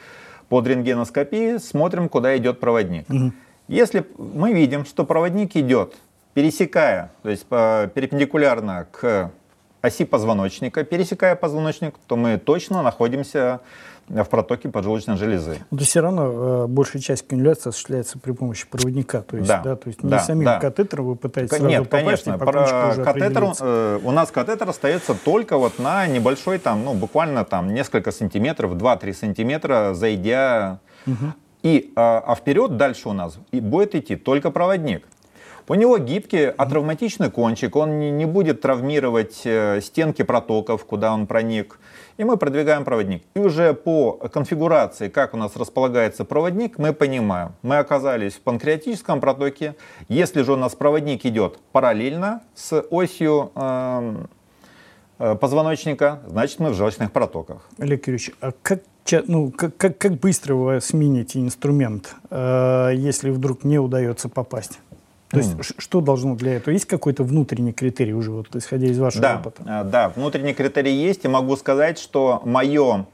под 0.49 0.67
рентгеноскопией 0.67 1.59
смотрим, 1.59 2.09
куда 2.09 2.35
идет 2.35 2.59
проводник. 2.59 3.09
Угу. 3.09 3.31
Если 3.69 4.05
мы 4.17 4.51
видим, 4.53 4.83
что 4.83 5.05
проводник 5.05 5.55
идет, 5.55 5.95
пересекая, 6.33 7.11
то 7.21 7.29
есть 7.29 7.45
перпендикулярно 7.45 8.87
к 8.91 9.31
оси 9.81 10.05
позвоночника, 10.05 10.83
пересекая 10.83 11.35
позвоночник, 11.35 11.95
то 12.07 12.15
мы 12.15 12.37
точно 12.37 12.81
находимся 12.81 13.61
в 14.07 14.23
протоке 14.25 14.69
поджелудочной 14.69 15.17
железы. 15.17 15.59
Но 15.69 15.77
все 15.77 16.01
равно 16.01 16.63
э, 16.63 16.67
большая 16.67 16.99
часть 16.99 17.27
канюляции 17.27 17.69
осуществляется 17.69 18.17
при 18.17 18.31
помощи 18.31 18.65
проводника, 18.67 19.21
то 19.21 19.37
есть, 19.37 19.47
да, 19.47 19.61
да, 19.61 19.75
то 19.75 19.87
есть 19.87 20.01
не 20.01 20.09
да, 20.09 20.19
самим 20.19 20.45
да. 20.45 20.59
катетером 20.59 21.05
вы 21.05 21.15
пытаетесь 21.15 21.59
Нет, 21.59 21.61
сразу 21.61 21.85
попасть, 21.85 22.23
конечно. 22.23 22.33
и 22.33 22.37
кончику 22.39 22.89
уже 22.89 23.03
катетер, 23.03 23.53
э, 23.61 23.99
у 24.03 24.11
нас 24.11 24.31
катетер 24.31 24.67
остается 24.67 25.13
только 25.13 25.59
вот 25.59 25.77
на 25.77 26.07
небольшой, 26.07 26.57
там, 26.57 26.83
ну, 26.83 26.95
буквально 26.95 27.45
там 27.45 27.71
несколько 27.71 28.11
сантиметров, 28.11 28.73
2-3 28.73 29.13
сантиметра, 29.13 29.93
зайдя. 29.93 30.79
Угу. 31.05 31.33
И, 31.63 31.91
а, 31.95 32.23
а 32.25 32.35
вперед 32.35 32.77
дальше 32.77 33.09
у 33.09 33.13
нас 33.13 33.37
и 33.51 33.59
будет 33.59 33.95
идти 33.95 34.15
только 34.15 34.51
проводник. 34.51 35.05
У 35.71 35.75
него 35.75 35.99
гибкий, 35.99 36.45
атравматичный 36.47 37.29
кончик, 37.29 37.75
он 37.75 37.99
не, 37.99 38.09
не 38.09 38.25
будет 38.25 38.59
травмировать 38.59 39.41
э, 39.45 39.81
стенки 39.81 40.23
протоков, 40.23 40.83
куда 40.83 41.13
он 41.13 41.27
проник. 41.27 41.79
И 42.17 42.23
мы 42.23 42.37
продвигаем 42.37 42.83
проводник. 42.83 43.21
И 43.35 43.39
уже 43.39 43.75
по 43.75 44.13
конфигурации, 44.13 45.09
как 45.09 45.35
у 45.35 45.37
нас 45.37 45.55
располагается 45.55 46.25
проводник, 46.25 46.79
мы 46.79 46.91
понимаем, 46.91 47.53
мы 47.61 47.77
оказались 47.77 48.33
в 48.33 48.41
панкреатическом 48.41 49.21
протоке. 49.21 49.75
Если 50.07 50.41
же 50.41 50.53
у 50.53 50.55
нас 50.55 50.73
проводник 50.73 51.23
идет 51.27 51.59
параллельно 51.71 52.41
с 52.55 52.81
осью 52.89 53.51
эм, 53.53 54.27
э, 55.19 55.35
позвоночника, 55.35 56.19
значит 56.25 56.57
мы 56.59 56.71
в 56.71 56.73
желчных 56.73 57.11
протоках. 57.11 57.69
Олег 57.77 58.07
Юрьевич, 58.07 58.31
а 58.41 58.53
как 58.63 58.81
ну, 59.27 59.51
как, 59.51 59.75
как, 59.77 59.97
как 59.97 60.19
быстро 60.19 60.55
вы 60.55 60.81
смените 60.81 61.39
инструмент, 61.39 62.15
э, 62.29 62.91
если 62.95 63.29
вдруг 63.29 63.63
не 63.63 63.79
удается 63.79 64.29
попасть? 64.29 64.79
То 65.29 65.37
есть 65.37 65.53
mm. 65.53 65.75
что 65.77 66.01
должно 66.01 66.35
для 66.35 66.55
этого? 66.55 66.73
Есть 66.73 66.85
какой-то 66.85 67.23
внутренний 67.23 67.71
критерий 67.71 68.13
уже, 68.13 68.31
вот, 68.31 68.55
исходя 68.55 68.87
из 68.87 68.97
вашего 68.97 69.21
да, 69.21 69.37
опыта? 69.37 69.63
Э, 69.65 69.83
да, 69.83 70.09
внутренний 70.09 70.53
критерий 70.53 70.93
есть, 70.93 71.25
и 71.25 71.27
могу 71.27 71.55
сказать, 71.55 71.99
что 71.99 72.41
мое, 72.45 73.05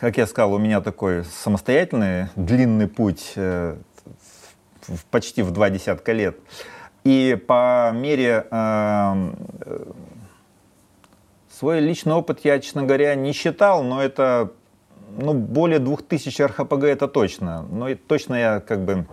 как 0.00 0.16
я 0.16 0.26
сказал, 0.26 0.54
у 0.54 0.58
меня 0.58 0.80
такой 0.80 1.24
самостоятельный 1.24 2.28
длинный 2.34 2.88
путь 2.88 3.32
э, 3.36 3.76
почти 5.10 5.42
в 5.42 5.52
два 5.52 5.70
десятка 5.70 6.12
лет. 6.12 6.38
И 7.04 7.40
по 7.46 7.92
мере 7.94 8.46
э, 8.50 9.30
свой 11.58 11.80
личный 11.80 12.14
опыт 12.14 12.40
я, 12.44 12.60
честно 12.60 12.84
говоря, 12.84 13.14
не 13.16 13.32
считал, 13.32 13.82
но 13.82 14.00
это 14.00 14.52
ну, 15.16 15.34
более 15.34 15.80
2000 15.80 16.42
РХПГ 16.42 16.84
это 16.84 17.08
точно. 17.08 17.62
Но 17.62 17.88
точно 17.96 18.34
я 18.36 18.60
как 18.60 18.84
бы 18.84 19.06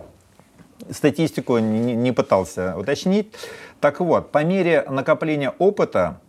статистику 0.90 1.58
не, 1.58 1.94
не 1.94 2.12
пытался 2.12 2.76
уточнить. 2.78 3.32
Так 3.80 3.98
вот, 3.98 4.30
по 4.30 4.44
мере 4.44 4.84
накопления 4.88 5.54
опыта 5.58 6.20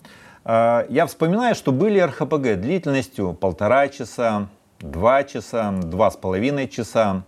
э, 0.43 0.85
я 0.89 1.05
вспоминаю, 1.05 1.53
что 1.53 1.71
были 1.71 1.99
РХПГ 1.99 2.59
длительностью 2.59 3.33
полтора 3.33 3.87
часа, 3.87 4.47
два 4.79 5.23
часа, 5.23 5.71
два 5.71 6.09
с 6.09 6.17
половиной 6.17 6.67
часа. 6.67 7.21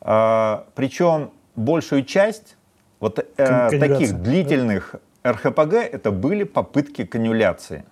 Э, 0.00 0.62
причем 0.74 1.30
большую 1.54 2.04
часть 2.04 2.56
вот 2.98 3.18
э, 3.18 3.70
таких 3.78 4.20
длительных 4.20 4.96
РХПГ 5.26 5.74
это 5.74 6.10
были 6.10 6.44
попытки 6.44 7.04
канюляции. 7.04 7.84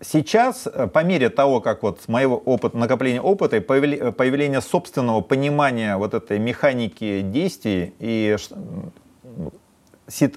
Сейчас, 0.00 0.66
э, 0.66 0.88
по 0.88 1.04
мере 1.04 1.28
того, 1.28 1.60
как 1.60 1.84
вот 1.84 2.00
с 2.00 2.08
моего 2.08 2.36
опыта, 2.36 2.76
накопления 2.76 3.20
опыта 3.20 3.58
и 3.58 3.60
появления 3.60 4.60
собственного 4.60 5.20
понимания 5.20 5.96
вот 5.96 6.14
этой 6.14 6.40
механики 6.40 7.20
действий 7.20 7.94
и 8.00 8.36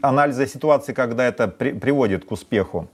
анализа 0.01 0.45
ситуации, 0.45 0.93
когда 0.93 1.25
это 1.25 1.47
при, 1.47 1.71
приводит 1.71 2.25
к 2.25 2.31
успеху, 2.31 2.87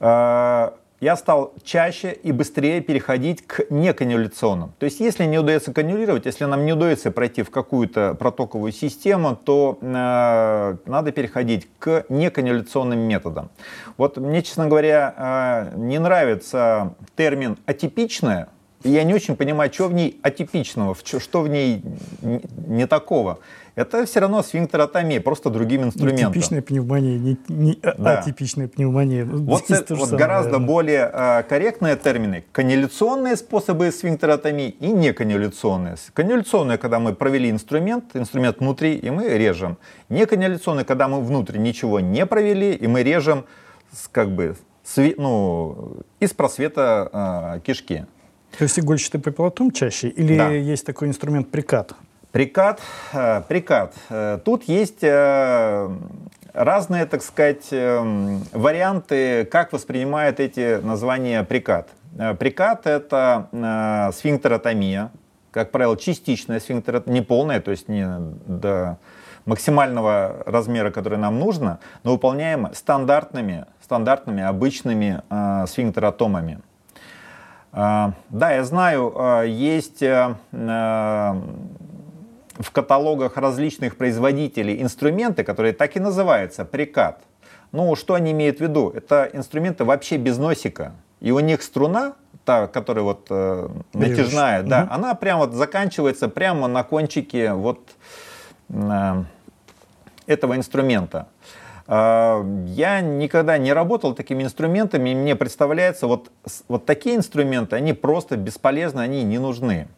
э, 0.00 0.70
я 1.02 1.16
стал 1.16 1.52
чаще 1.64 2.12
и 2.12 2.30
быстрее 2.30 2.80
переходить 2.80 3.44
к 3.44 3.66
неканюляционным. 3.70 4.72
То 4.78 4.84
есть, 4.84 5.00
если 5.00 5.24
не 5.24 5.36
удается 5.36 5.72
канюлировать, 5.72 6.26
если 6.26 6.44
нам 6.44 6.64
не 6.64 6.74
удается 6.74 7.10
пройти 7.10 7.42
в 7.42 7.50
какую-то 7.50 8.14
протоковую 8.14 8.70
систему, 8.70 9.34
то 9.34 9.78
э, 9.82 10.76
надо 10.86 11.10
переходить 11.10 11.68
к 11.80 12.06
неканюляционным 12.08 13.00
методам. 13.00 13.50
Вот 13.96 14.16
мне, 14.16 14.42
честно 14.42 14.68
говоря, 14.68 15.72
э, 15.74 15.76
не 15.76 15.98
нравится 15.98 16.94
термин 17.16 17.58
«атипичное», 17.66 18.48
и 18.84 18.90
я 18.90 19.04
не 19.04 19.14
очень 19.14 19.36
понимаю, 19.36 19.72
что 19.72 19.88
в 19.88 19.92
ней 19.92 20.18
атипичного, 20.22 20.96
что 21.04 21.42
в 21.42 21.48
ней 21.48 21.82
не 22.66 22.86
такого 22.86 23.38
это 23.74 24.04
все 24.04 24.20
равно 24.20 24.42
сфинктеротомия, 24.42 25.20
просто 25.20 25.48
другим 25.48 25.84
инструментом. 25.84 26.32
Типичная 26.32 26.62
пневмония, 26.62 27.18
не, 27.18 27.38
не 27.48 27.78
да. 27.80 28.18
атипичная 28.18 28.68
пневмония. 28.68 29.24
Вот, 29.24 29.70
это, 29.70 29.94
вот 29.94 30.08
самое, 30.08 30.18
гораздо 30.18 30.52
наверное. 30.52 30.66
более 30.66 31.10
э, 31.12 31.42
корректные 31.44 31.96
термины. 31.96 32.44
Канализационные 32.52 33.36
способы 33.36 33.90
сфинктеротомии 33.90 34.68
и 34.68 34.88
неканализационные. 34.88 35.96
Канализационные, 36.12 36.76
когда 36.76 36.98
мы 36.98 37.14
провели 37.14 37.50
инструмент, 37.50 38.14
инструмент 38.14 38.58
внутри, 38.60 38.94
и 38.94 39.08
мы 39.08 39.28
режем. 39.38 39.78
Неканализационные, 40.10 40.84
когда 40.84 41.08
мы 41.08 41.22
внутрь 41.22 41.56
ничего 41.56 42.00
не 42.00 42.26
провели, 42.26 42.74
и 42.74 42.86
мы 42.86 43.02
режем 43.02 43.46
с, 43.90 44.06
как 44.08 44.34
бы, 44.34 44.56
сви, 44.84 45.14
ну, 45.16 45.96
из 46.20 46.34
просвета 46.34 47.56
э, 47.56 47.60
кишки. 47.60 48.04
То 48.58 48.64
есть 48.64 48.78
игольчатый 48.78 49.20
папиллотом 49.20 49.70
чаще? 49.70 50.08
Или 50.08 50.36
да. 50.36 50.50
есть 50.50 50.84
такой 50.84 51.08
инструмент 51.08 51.50
прикат? 51.50 51.94
Прикат, 52.32 52.80
э, 53.12 53.42
прикат. 53.46 53.94
Э, 54.08 54.38
тут 54.42 54.64
есть 54.64 55.02
э, 55.02 55.90
разные, 56.54 57.04
так 57.04 57.22
сказать, 57.22 57.68
варианты, 57.70 59.44
как 59.44 59.72
воспринимают 59.72 60.40
эти 60.40 60.80
названия 60.82 61.44
прикат. 61.44 61.90
Прикат– 62.38 62.86
это 62.86 63.48
сфинктеротомия, 64.14 65.10
как 65.50 65.70
правило, 65.70 65.96
частичная 65.96 66.60
сфинктеротомия, 66.60 67.20
не 67.20 67.24
полная, 67.24 67.60
то 67.60 67.70
есть 67.70 67.88
не 67.88 68.06
до 68.46 68.98
максимального 69.46 70.42
размера, 70.44 70.90
который 70.90 71.18
нам 71.18 71.38
нужно, 71.38 71.80
но 72.02 72.12
выполняем 72.12 72.68
стандартными, 72.74 73.64
стандартными 73.82 74.42
обычными 74.42 75.22
сфинктеротомами. 75.66 76.60
Да, 77.72 78.14
я 78.30 78.64
знаю, 78.64 79.14
есть 79.46 80.02
в 82.62 82.70
каталогах 82.70 83.36
различных 83.36 83.96
производителей 83.96 84.82
инструменты, 84.82 85.42
которые 85.42 85.72
так 85.72 85.96
и 85.96 86.00
называются 86.00 86.64
прикат. 86.64 87.22
Ну, 87.72 87.96
что 87.96 88.14
они 88.14 88.32
имеют 88.32 88.58
в 88.58 88.60
виду? 88.60 88.90
Это 88.94 89.30
инструменты 89.32 89.84
вообще 89.84 90.18
без 90.18 90.36
носика. 90.38 90.92
И 91.20 91.30
у 91.30 91.40
них 91.40 91.62
струна, 91.62 92.14
та, 92.44 92.66
которая 92.66 93.04
вот 93.04 93.26
э, 93.30 93.68
натяжная, 93.94 94.62
да, 94.62 94.82
угу. 94.82 94.94
она 94.94 95.14
прямо 95.14 95.46
вот 95.46 95.54
заканчивается 95.54 96.28
прямо 96.28 96.66
на 96.68 96.82
кончике 96.82 97.52
вот 97.52 97.80
э, 98.68 99.24
этого 100.26 100.56
инструмента. 100.56 101.28
Э, 101.86 102.42
я 102.66 103.00
никогда 103.00 103.58
не 103.58 103.72
работал 103.72 104.14
такими 104.14 104.42
инструментами, 104.42 105.10
и 105.10 105.14
мне 105.14 105.36
представляется, 105.36 106.06
вот, 106.06 106.30
вот 106.68 106.86
такие 106.86 107.16
инструменты, 107.16 107.76
они 107.76 107.92
просто 107.92 108.36
бесполезны, 108.36 109.00
они 109.00 109.22
не 109.22 109.38
нужны. 109.38 109.88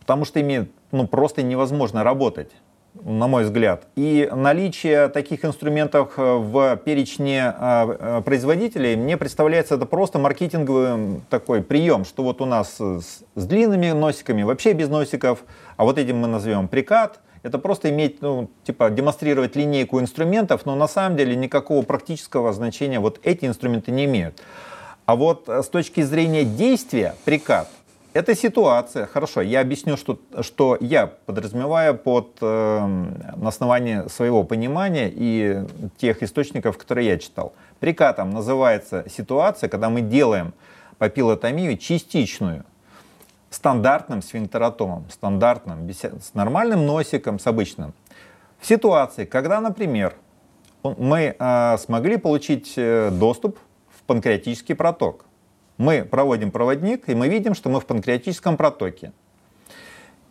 Потому 0.00 0.24
что 0.24 0.40
ими 0.40 0.68
ну, 0.90 1.06
просто 1.06 1.42
невозможно 1.42 2.02
работать 2.04 2.50
на 2.94 3.26
мой 3.26 3.44
взгляд. 3.44 3.86
И 3.96 4.28
наличие 4.32 5.08
таких 5.08 5.44
инструментов 5.44 6.12
э, 6.16 6.22
в 6.22 6.76
перечне 6.76 7.54
э, 7.58 7.96
э, 7.98 8.22
производителей 8.24 8.96
мне 8.96 9.16
представляется 9.16 9.76
это 9.76 9.86
просто 9.86 10.18
маркетинговый 10.18 11.20
такой 11.30 11.62
прием, 11.62 12.04
что 12.04 12.22
вот 12.22 12.40
у 12.40 12.44
нас 12.44 12.76
с, 12.76 13.24
с 13.34 13.46
длинными 13.46 13.90
носиками, 13.90 14.42
вообще 14.42 14.72
без 14.72 14.88
носиков, 14.88 15.44
а 15.76 15.84
вот 15.84 15.98
этим 15.98 16.18
мы 16.18 16.28
назовем 16.28 16.68
прикат. 16.68 17.20
Это 17.42 17.58
просто 17.58 17.90
иметь, 17.90 18.22
ну, 18.22 18.50
типа, 18.62 18.88
демонстрировать 18.90 19.56
линейку 19.56 19.98
инструментов, 19.98 20.64
но 20.64 20.76
на 20.76 20.86
самом 20.86 21.16
деле 21.16 21.34
никакого 21.34 21.82
практического 21.82 22.52
значения 22.52 23.00
вот 23.00 23.18
эти 23.24 23.46
инструменты 23.46 23.90
не 23.90 24.04
имеют. 24.04 24.40
А 25.06 25.16
вот 25.16 25.48
с 25.48 25.66
точки 25.66 26.02
зрения 26.02 26.44
действия 26.44 27.16
прикат– 27.24 27.68
эта 28.14 28.34
ситуация, 28.34 29.06
хорошо, 29.06 29.40
я 29.40 29.60
объясню, 29.60 29.96
что, 29.96 30.18
что 30.40 30.76
я 30.80 31.06
подразумеваю 31.06 31.96
под, 31.96 32.36
э, 32.40 32.86
на 33.36 33.48
основании 33.48 34.08
своего 34.08 34.44
понимания 34.44 35.10
и 35.12 35.64
тех 35.96 36.22
источников, 36.22 36.76
которые 36.76 37.08
я 37.08 37.18
читал. 37.18 37.54
Прикатом 37.80 38.30
называется 38.30 39.04
ситуация, 39.08 39.68
когда 39.68 39.88
мы 39.88 40.02
делаем 40.02 40.52
папиллотомию 40.98 41.78
частичную, 41.78 42.64
стандартным 43.50 44.22
сфинктеротомом, 44.22 45.06
стандартным, 45.10 45.88
с 45.90 46.34
нормальным 46.34 46.86
носиком, 46.86 47.38
с 47.38 47.46
обычным. 47.46 47.92
В 48.60 48.66
ситуации, 48.66 49.24
когда, 49.24 49.60
например, 49.60 50.14
мы 50.82 51.34
э, 51.38 51.78
смогли 51.78 52.16
получить 52.16 52.74
э, 52.76 53.10
доступ 53.10 53.58
в 53.88 54.02
панкреатический 54.02 54.74
проток, 54.74 55.24
мы 55.82 56.04
проводим 56.04 56.50
проводник, 56.50 57.08
и 57.08 57.14
мы 57.14 57.28
видим, 57.28 57.54
что 57.54 57.68
мы 57.68 57.80
в 57.80 57.86
панкреатическом 57.86 58.56
протоке. 58.56 59.12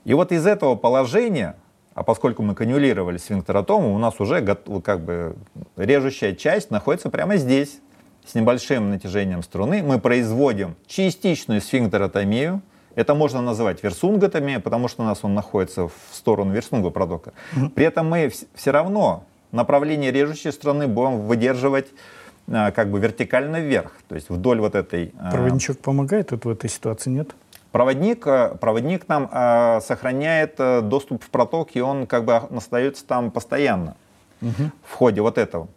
И 0.05 0.13
вот 0.13 0.31
из 0.31 0.47
этого 0.47 0.75
положения, 0.75 1.57
а 1.93 2.03
поскольку 2.03 2.41
мы 2.41 2.55
канюлировали 2.55 3.17
сфинктеротому, 3.17 3.93
у 3.93 3.97
нас 3.97 4.19
уже 4.19 4.41
как 4.83 5.01
бы 5.01 5.35
режущая 5.75 6.33
часть 6.33 6.71
находится 6.71 7.09
прямо 7.09 7.35
здесь, 7.35 7.79
с 8.25 8.35
небольшим 8.35 8.91
натяжением 8.91 9.43
струны. 9.43 9.83
Мы 9.83 9.99
производим 9.99 10.75
частичную 10.87 11.59
сфинктеротомию, 11.59 12.61
это 12.95 13.15
можно 13.15 13.41
называть 13.41 13.83
версунготомия, 13.83 14.59
потому 14.59 14.87
что 14.87 15.03
у 15.03 15.05
нас 15.05 15.19
он 15.23 15.33
находится 15.33 15.87
в 15.87 15.93
сторону 16.11 16.53
версунга 16.53 16.91
протока. 16.91 17.33
При 17.75 17.85
этом 17.85 18.09
мы 18.09 18.31
все 18.53 18.71
равно 18.71 19.25
направление 19.51 20.11
режущей 20.11 20.51
струны 20.51 20.87
будем 20.87 21.21
выдерживать 21.21 21.87
как 22.51 22.89
бы 22.91 22.99
вертикально 22.99 23.59
вверх, 23.59 23.93
то 24.07 24.15
есть 24.15 24.29
вдоль 24.29 24.59
вот 24.59 24.75
этой... 24.75 25.13
А, 25.19 25.31
Проводничок 25.31 25.79
помогает 25.79 26.31
вот 26.31 26.45
в 26.45 26.49
этой 26.49 26.69
ситуации, 26.69 27.09
нет? 27.09 27.31
Проводник, 27.71 28.27
а, 28.27 28.55
проводник 28.55 29.07
нам 29.07 29.29
э, 29.31 29.79
сохраняет 29.81 30.57
доступ 30.57 31.23
в 31.23 31.29
проток, 31.29 31.69
и 31.73 31.81
он 31.81 32.05
как 32.07 32.25
бы 32.25 32.35
остается 32.35 33.05
там 33.05 33.31
постоянно 33.31 33.95
угу. 34.41 34.71
в 34.83 34.93
ходе 34.93 35.21
вот 35.21 35.37
этого. 35.37 35.67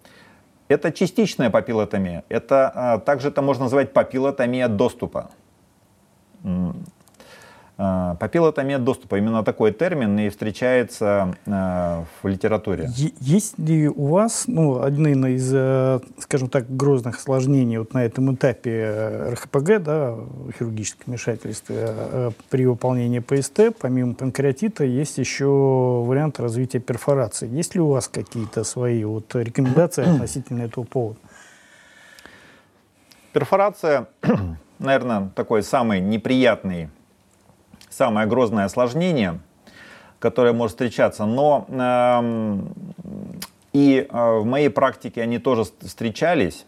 Это 0.68 0.92
частичная 0.92 1.50
папиллотомия. 1.50 2.24
Это 2.28 2.98
э, 3.00 3.04
также 3.04 3.28
это 3.28 3.42
можно 3.42 3.64
назвать 3.64 3.92
папиллотомия 3.92 4.68
доступа. 4.68 5.30
А, 7.76 8.14
Папиллотомия 8.14 8.78
доступа, 8.78 9.16
именно 9.18 9.42
такой 9.42 9.72
термин 9.72 10.16
и 10.20 10.28
встречается 10.28 11.34
а, 11.46 12.04
в 12.22 12.28
литературе. 12.28 12.88
Есть 13.18 13.58
ли 13.58 13.88
у 13.88 14.06
вас, 14.06 14.44
ну, 14.46 14.80
один 14.80 15.26
из, 15.26 15.50
э, 15.52 15.98
скажем 16.18 16.48
так, 16.48 16.68
грозных 16.68 17.16
осложнений 17.16 17.78
вот 17.78 17.92
на 17.92 18.04
этом 18.04 18.32
этапе 18.32 18.70
э, 18.70 19.32
РХПГ, 19.32 19.82
да, 19.82 20.14
хирургическое 20.56 21.06
вмешательство, 21.06 21.74
э, 21.76 22.30
при 22.48 22.64
выполнении 22.64 23.18
ПСТ, 23.18 23.76
помимо 23.80 24.14
панкреатита, 24.14 24.84
есть 24.84 25.18
еще 25.18 25.46
вариант 25.46 26.38
развития 26.38 26.78
перфорации. 26.78 27.48
Есть 27.48 27.74
ли 27.74 27.80
у 27.80 27.88
вас 27.88 28.06
какие-то 28.06 28.62
свои 28.62 29.02
вот 29.02 29.34
рекомендации 29.34 30.04
относительно 30.08 30.62
этого 30.62 30.84
повода? 30.84 31.18
Перфорация, 33.32 34.06
наверное, 34.78 35.30
такой 35.34 35.64
самый 35.64 36.00
неприятный 36.00 36.88
самое 37.96 38.26
грозное 38.26 38.64
осложнение, 38.64 39.40
которое 40.18 40.52
может 40.52 40.72
встречаться. 40.72 41.24
Но 41.24 41.66
э, 41.68 42.58
и 43.72 44.06
э, 44.08 44.38
в 44.38 44.44
моей 44.44 44.70
практике 44.70 45.22
они 45.22 45.38
тоже 45.38 45.64
встречались. 45.80 46.64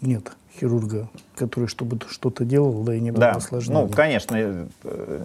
Нет 0.00 0.32
хирурга, 0.58 1.08
который 1.34 1.68
чтобы 1.68 1.98
что-то 2.08 2.44
делал, 2.44 2.82
да 2.82 2.94
и 2.94 3.00
не 3.00 3.10
было 3.10 3.20
да. 3.20 3.30
осложнений. 3.32 3.82
Ну, 3.82 3.88
конечно, 3.88 4.36
э, 4.36 5.20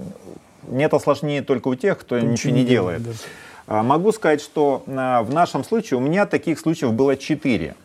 нет 0.67 0.93
осложнений 0.93 1.41
только 1.41 1.67
у 1.67 1.75
тех, 1.75 1.97
кто, 1.97 2.17
кто 2.17 2.25
ничего 2.25 2.53
не 2.53 2.65
делает. 2.65 3.01
делает 3.03 3.19
да. 3.67 3.83
Могу 3.83 4.13
сказать, 4.13 4.41
что 4.41 4.83
э, 4.85 4.91
в 4.91 5.33
нашем 5.33 5.63
случае 5.63 5.97
у 5.97 6.01
меня 6.01 6.25
таких 6.25 6.59
случаев 6.59 6.93
было 6.93 7.17
четыре. 7.17 7.75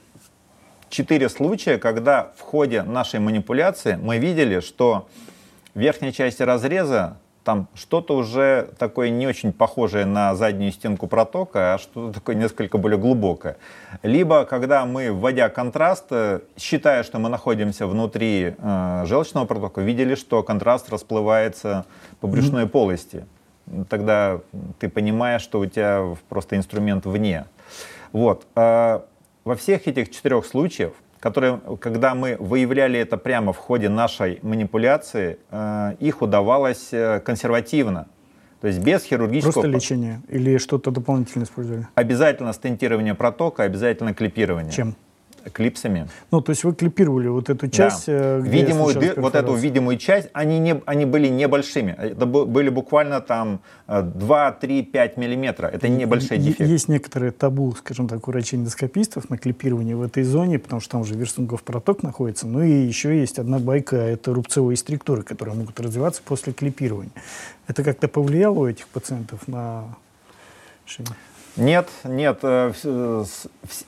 Четыре 0.89 1.29
случая, 1.29 1.79
когда 1.79 2.33
в 2.37 2.41
ходе 2.43 2.83
нашей 2.83 3.19
манипуляции 3.19 3.99
мы 4.01 4.19
видели, 4.19 4.61
что 4.61 5.09
в 5.75 5.81
верхней 5.81 6.13
части 6.13 6.43
разреза 6.43 7.17
там 7.45 7.69
что-то 7.75 8.17
уже 8.17 8.71
такое 8.79 9.11
не 9.11 9.27
очень 9.27 9.53
похожее 9.53 10.07
на 10.07 10.35
заднюю 10.35 10.73
стенку 10.73 11.07
протока, 11.07 11.75
а 11.75 11.79
что-то 11.79 12.15
такое 12.15 12.37
несколько 12.37 12.79
более 12.79 12.99
глубокое. 12.99 13.57
Либо, 14.03 14.45
когда 14.45 14.87
мы, 14.87 15.13
вводя 15.13 15.49
контраст, 15.49 16.07
э, 16.11 16.41
считая, 16.57 17.03
что 17.03 17.19
мы 17.19 17.29
находимся 17.29 17.87
внутри 17.87 18.55
э, 18.57 19.05
желчного 19.07 19.45
протока, 19.47 19.81
видели, 19.81 20.15
что 20.15 20.43
контраст 20.43 20.89
расплывается 20.91 21.85
по 22.21 22.29
брюшной 22.29 22.65
mm-hmm. 22.65 22.69
полости. 22.69 23.27
Тогда 23.89 24.41
ты 24.79 24.89
понимаешь, 24.89 25.43
что 25.43 25.61
у 25.61 25.67
тебя 25.67 26.15
просто 26.29 26.57
инструмент 26.57 27.07
вне. 27.07 27.47
Вот. 28.13 28.47
Э, 28.55 29.01
во 29.45 29.57
всех 29.57 29.89
этих 29.89 30.11
четырех 30.11 30.47
случаях 30.47 30.93
которые, 31.23 31.61
когда 31.79 32.17
мы 32.17 32.37
выявляли 32.41 32.99
это 32.99 33.17
прямо 33.17 33.53
в 33.53 33.57
ходе 33.57 33.89
нашей 33.89 34.41
манипуляции, 34.43 35.39
э, 35.53 35.95
их 36.01 36.21
удавалось 36.21 36.89
э, 36.91 37.21
консервативно. 37.21 38.09
То 38.61 38.67
есть 38.67 38.81
без 38.81 39.05
хирургического... 39.05 39.53
Просто 39.53 39.71
лечение 39.71 40.21
или 40.29 40.59
что-то 40.59 40.91
дополнительно 40.91 41.45
использовали? 41.45 41.87
Обязательно 41.95 42.53
стентирование 42.53 43.15
протока, 43.15 43.63
обязательно 43.63 44.15
клипирование. 44.15 44.73
Чем? 44.73 44.97
Клипсами. 45.53 46.09
Ну, 46.31 46.41
то 46.41 46.51
есть 46.51 46.65
вы 46.65 46.75
клипировали 46.75 47.29
вот 47.29 47.51
эту 47.51 47.69
часть, 47.69 48.07
да. 48.07 48.13
Э, 48.13 48.41
где 48.41 48.63
видимую, 48.63 48.95
ды, 48.95 49.15
вот 49.17 49.35
эту 49.35 49.55
видимую 49.55 49.99
часть, 49.99 50.29
они, 50.33 50.59
не, 50.59 50.81
они 50.87 51.05
были 51.05 51.29
небольшими. 51.29 51.97
Это 51.99 52.27
были 52.27 52.69
буквально 52.69 53.21
там 53.21 53.61
2, 53.87 54.53
3, 54.53 54.83
5 54.83 55.17
миллиметра. 55.17 55.67
Это 55.67 55.89
небольшой 55.89 56.39
дефект. 56.39 56.69
Есть 56.69 56.89
некоторые 56.89 57.33
табу, 57.33 57.75
скажем 57.79 58.09
так, 58.09 58.27
у 58.29 58.31
врачей-эндоскопистов 58.31 59.31
на 59.31 59.39
клипирование 59.39 59.97
в 59.97 60.03
этой 60.03 60.23
зоне, 60.23 60.59
потому 60.59 60.81
что 60.81 60.93
там 60.93 61.01
уже 61.03 61.15
верстунгов 61.15 61.63
проток 61.63 62.03
находится. 62.03 62.47
Ну 62.47 62.63
и 62.63 62.71
еще 62.71 63.19
есть 63.19 63.39
одна 63.39 63.59
байка, 63.59 63.97
это 63.97 64.33
рубцевые 64.33 64.77
структуры, 64.77 65.23
которые 65.23 65.55
могут 65.57 65.79
развиваться 65.81 66.23
после 66.25 66.53
клипирования. 66.53 67.13
Это 67.67 67.83
как-то 67.83 68.09
повлияло 68.09 68.61
у 68.61 68.67
этих 68.67 68.87
пациентов 68.89 69.49
на 69.49 69.85
решение? 70.87 71.15
Нет, 71.57 71.91
нет. 72.05 72.39
Э, 72.43 72.73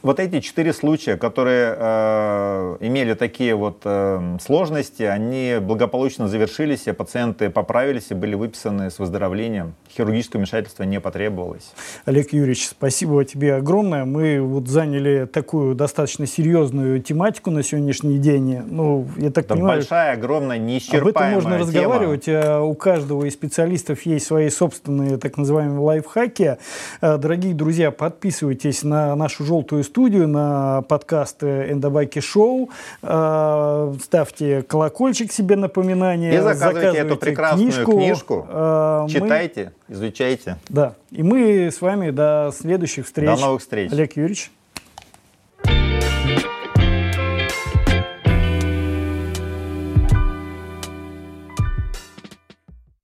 вот 0.03 0.20
эти 0.20 0.40
четыре 0.40 0.74
случая, 0.74 1.16
которые 1.16 1.74
э, 1.79 2.77
имели 2.81 3.14
такие 3.14 3.55
вот 3.55 3.81
э, 3.85 4.37
сложности, 4.42 5.03
они 5.05 5.57
благополучно 5.62 6.29
завершились, 6.29 6.87
и 6.87 6.92
пациенты 6.92 7.48
поправились 7.48 8.09
и 8.11 8.14
были 8.14 8.35
выписаны 8.35 8.90
с 8.90 8.98
выздоровлением. 8.98 9.74
Хирургическое 9.90 10.40
вмешательство 10.40 10.83
не 10.83 11.00
потребовалось. 11.00 11.72
Олег 12.05 12.35
Юрьевич, 12.35 12.68
спасибо 12.68 13.24
тебе 13.24 13.55
огромное. 13.55 14.05
Мы 14.05 14.42
вот 14.42 14.68
заняли 14.68 15.24
такую 15.24 15.74
достаточно 15.74 16.27
серьезную 16.27 17.00
тематику 17.00 17.50
на 17.50 17.62
сегодняшний 17.62 18.18
день. 18.18 18.61
Ну, 18.66 19.07
я 19.16 19.31
так 19.31 19.46
Это 19.46 19.55
понимаю, 19.55 19.79
большая, 19.79 20.12
огромная, 20.12 20.59
неисчерпаемая 20.59 21.37
Об 21.37 21.38
этом 21.38 21.50
можно 21.53 21.72
тема. 21.72 21.85
разговаривать. 21.94 22.24
А 22.29 22.61
у 22.61 22.74
каждого 22.74 23.24
из 23.24 23.33
специалистов 23.33 24.03
есть 24.03 24.27
свои 24.27 24.50
собственные 24.50 25.16
так 25.16 25.38
называемые 25.38 25.81
лайфхаки. 25.81 26.59
Дорогие 27.00 27.54
Дорогие 27.55 27.59
друзья, 27.59 27.90
подписывайтесь 27.93 28.83
на 28.83 29.14
нашу 29.14 29.45
желтую 29.45 29.85
студию, 29.85 30.27
на 30.27 30.83
подкаст 30.83 31.45
Эндобайки 31.45 32.19
Шоу. 32.19 32.71
Э, 33.01 33.95
ставьте 34.03 34.62
колокольчик 34.62 35.31
себе 35.33 35.55
напоминание. 35.55 36.35
И 36.35 36.38
заказывайте, 36.38 36.81
заказывайте 36.81 36.99
эту 36.99 37.17
прекрасную 37.17 37.73
книжку. 37.73 37.93
книжку. 37.93 38.47
Э, 38.51 39.07
Читайте, 39.09 39.73
изучайте. 39.88 40.57
Да. 40.69 40.95
И 41.12 41.23
мы 41.23 41.71
с 41.71 41.81
вами 41.81 42.11
до 42.11 42.53
следующих 42.53 43.07
встреч. 43.07 43.31
До 43.31 43.37
новых 43.37 43.61
встреч. 43.61 43.93
Олег 43.93 44.17
Юрьевич. 44.17 44.51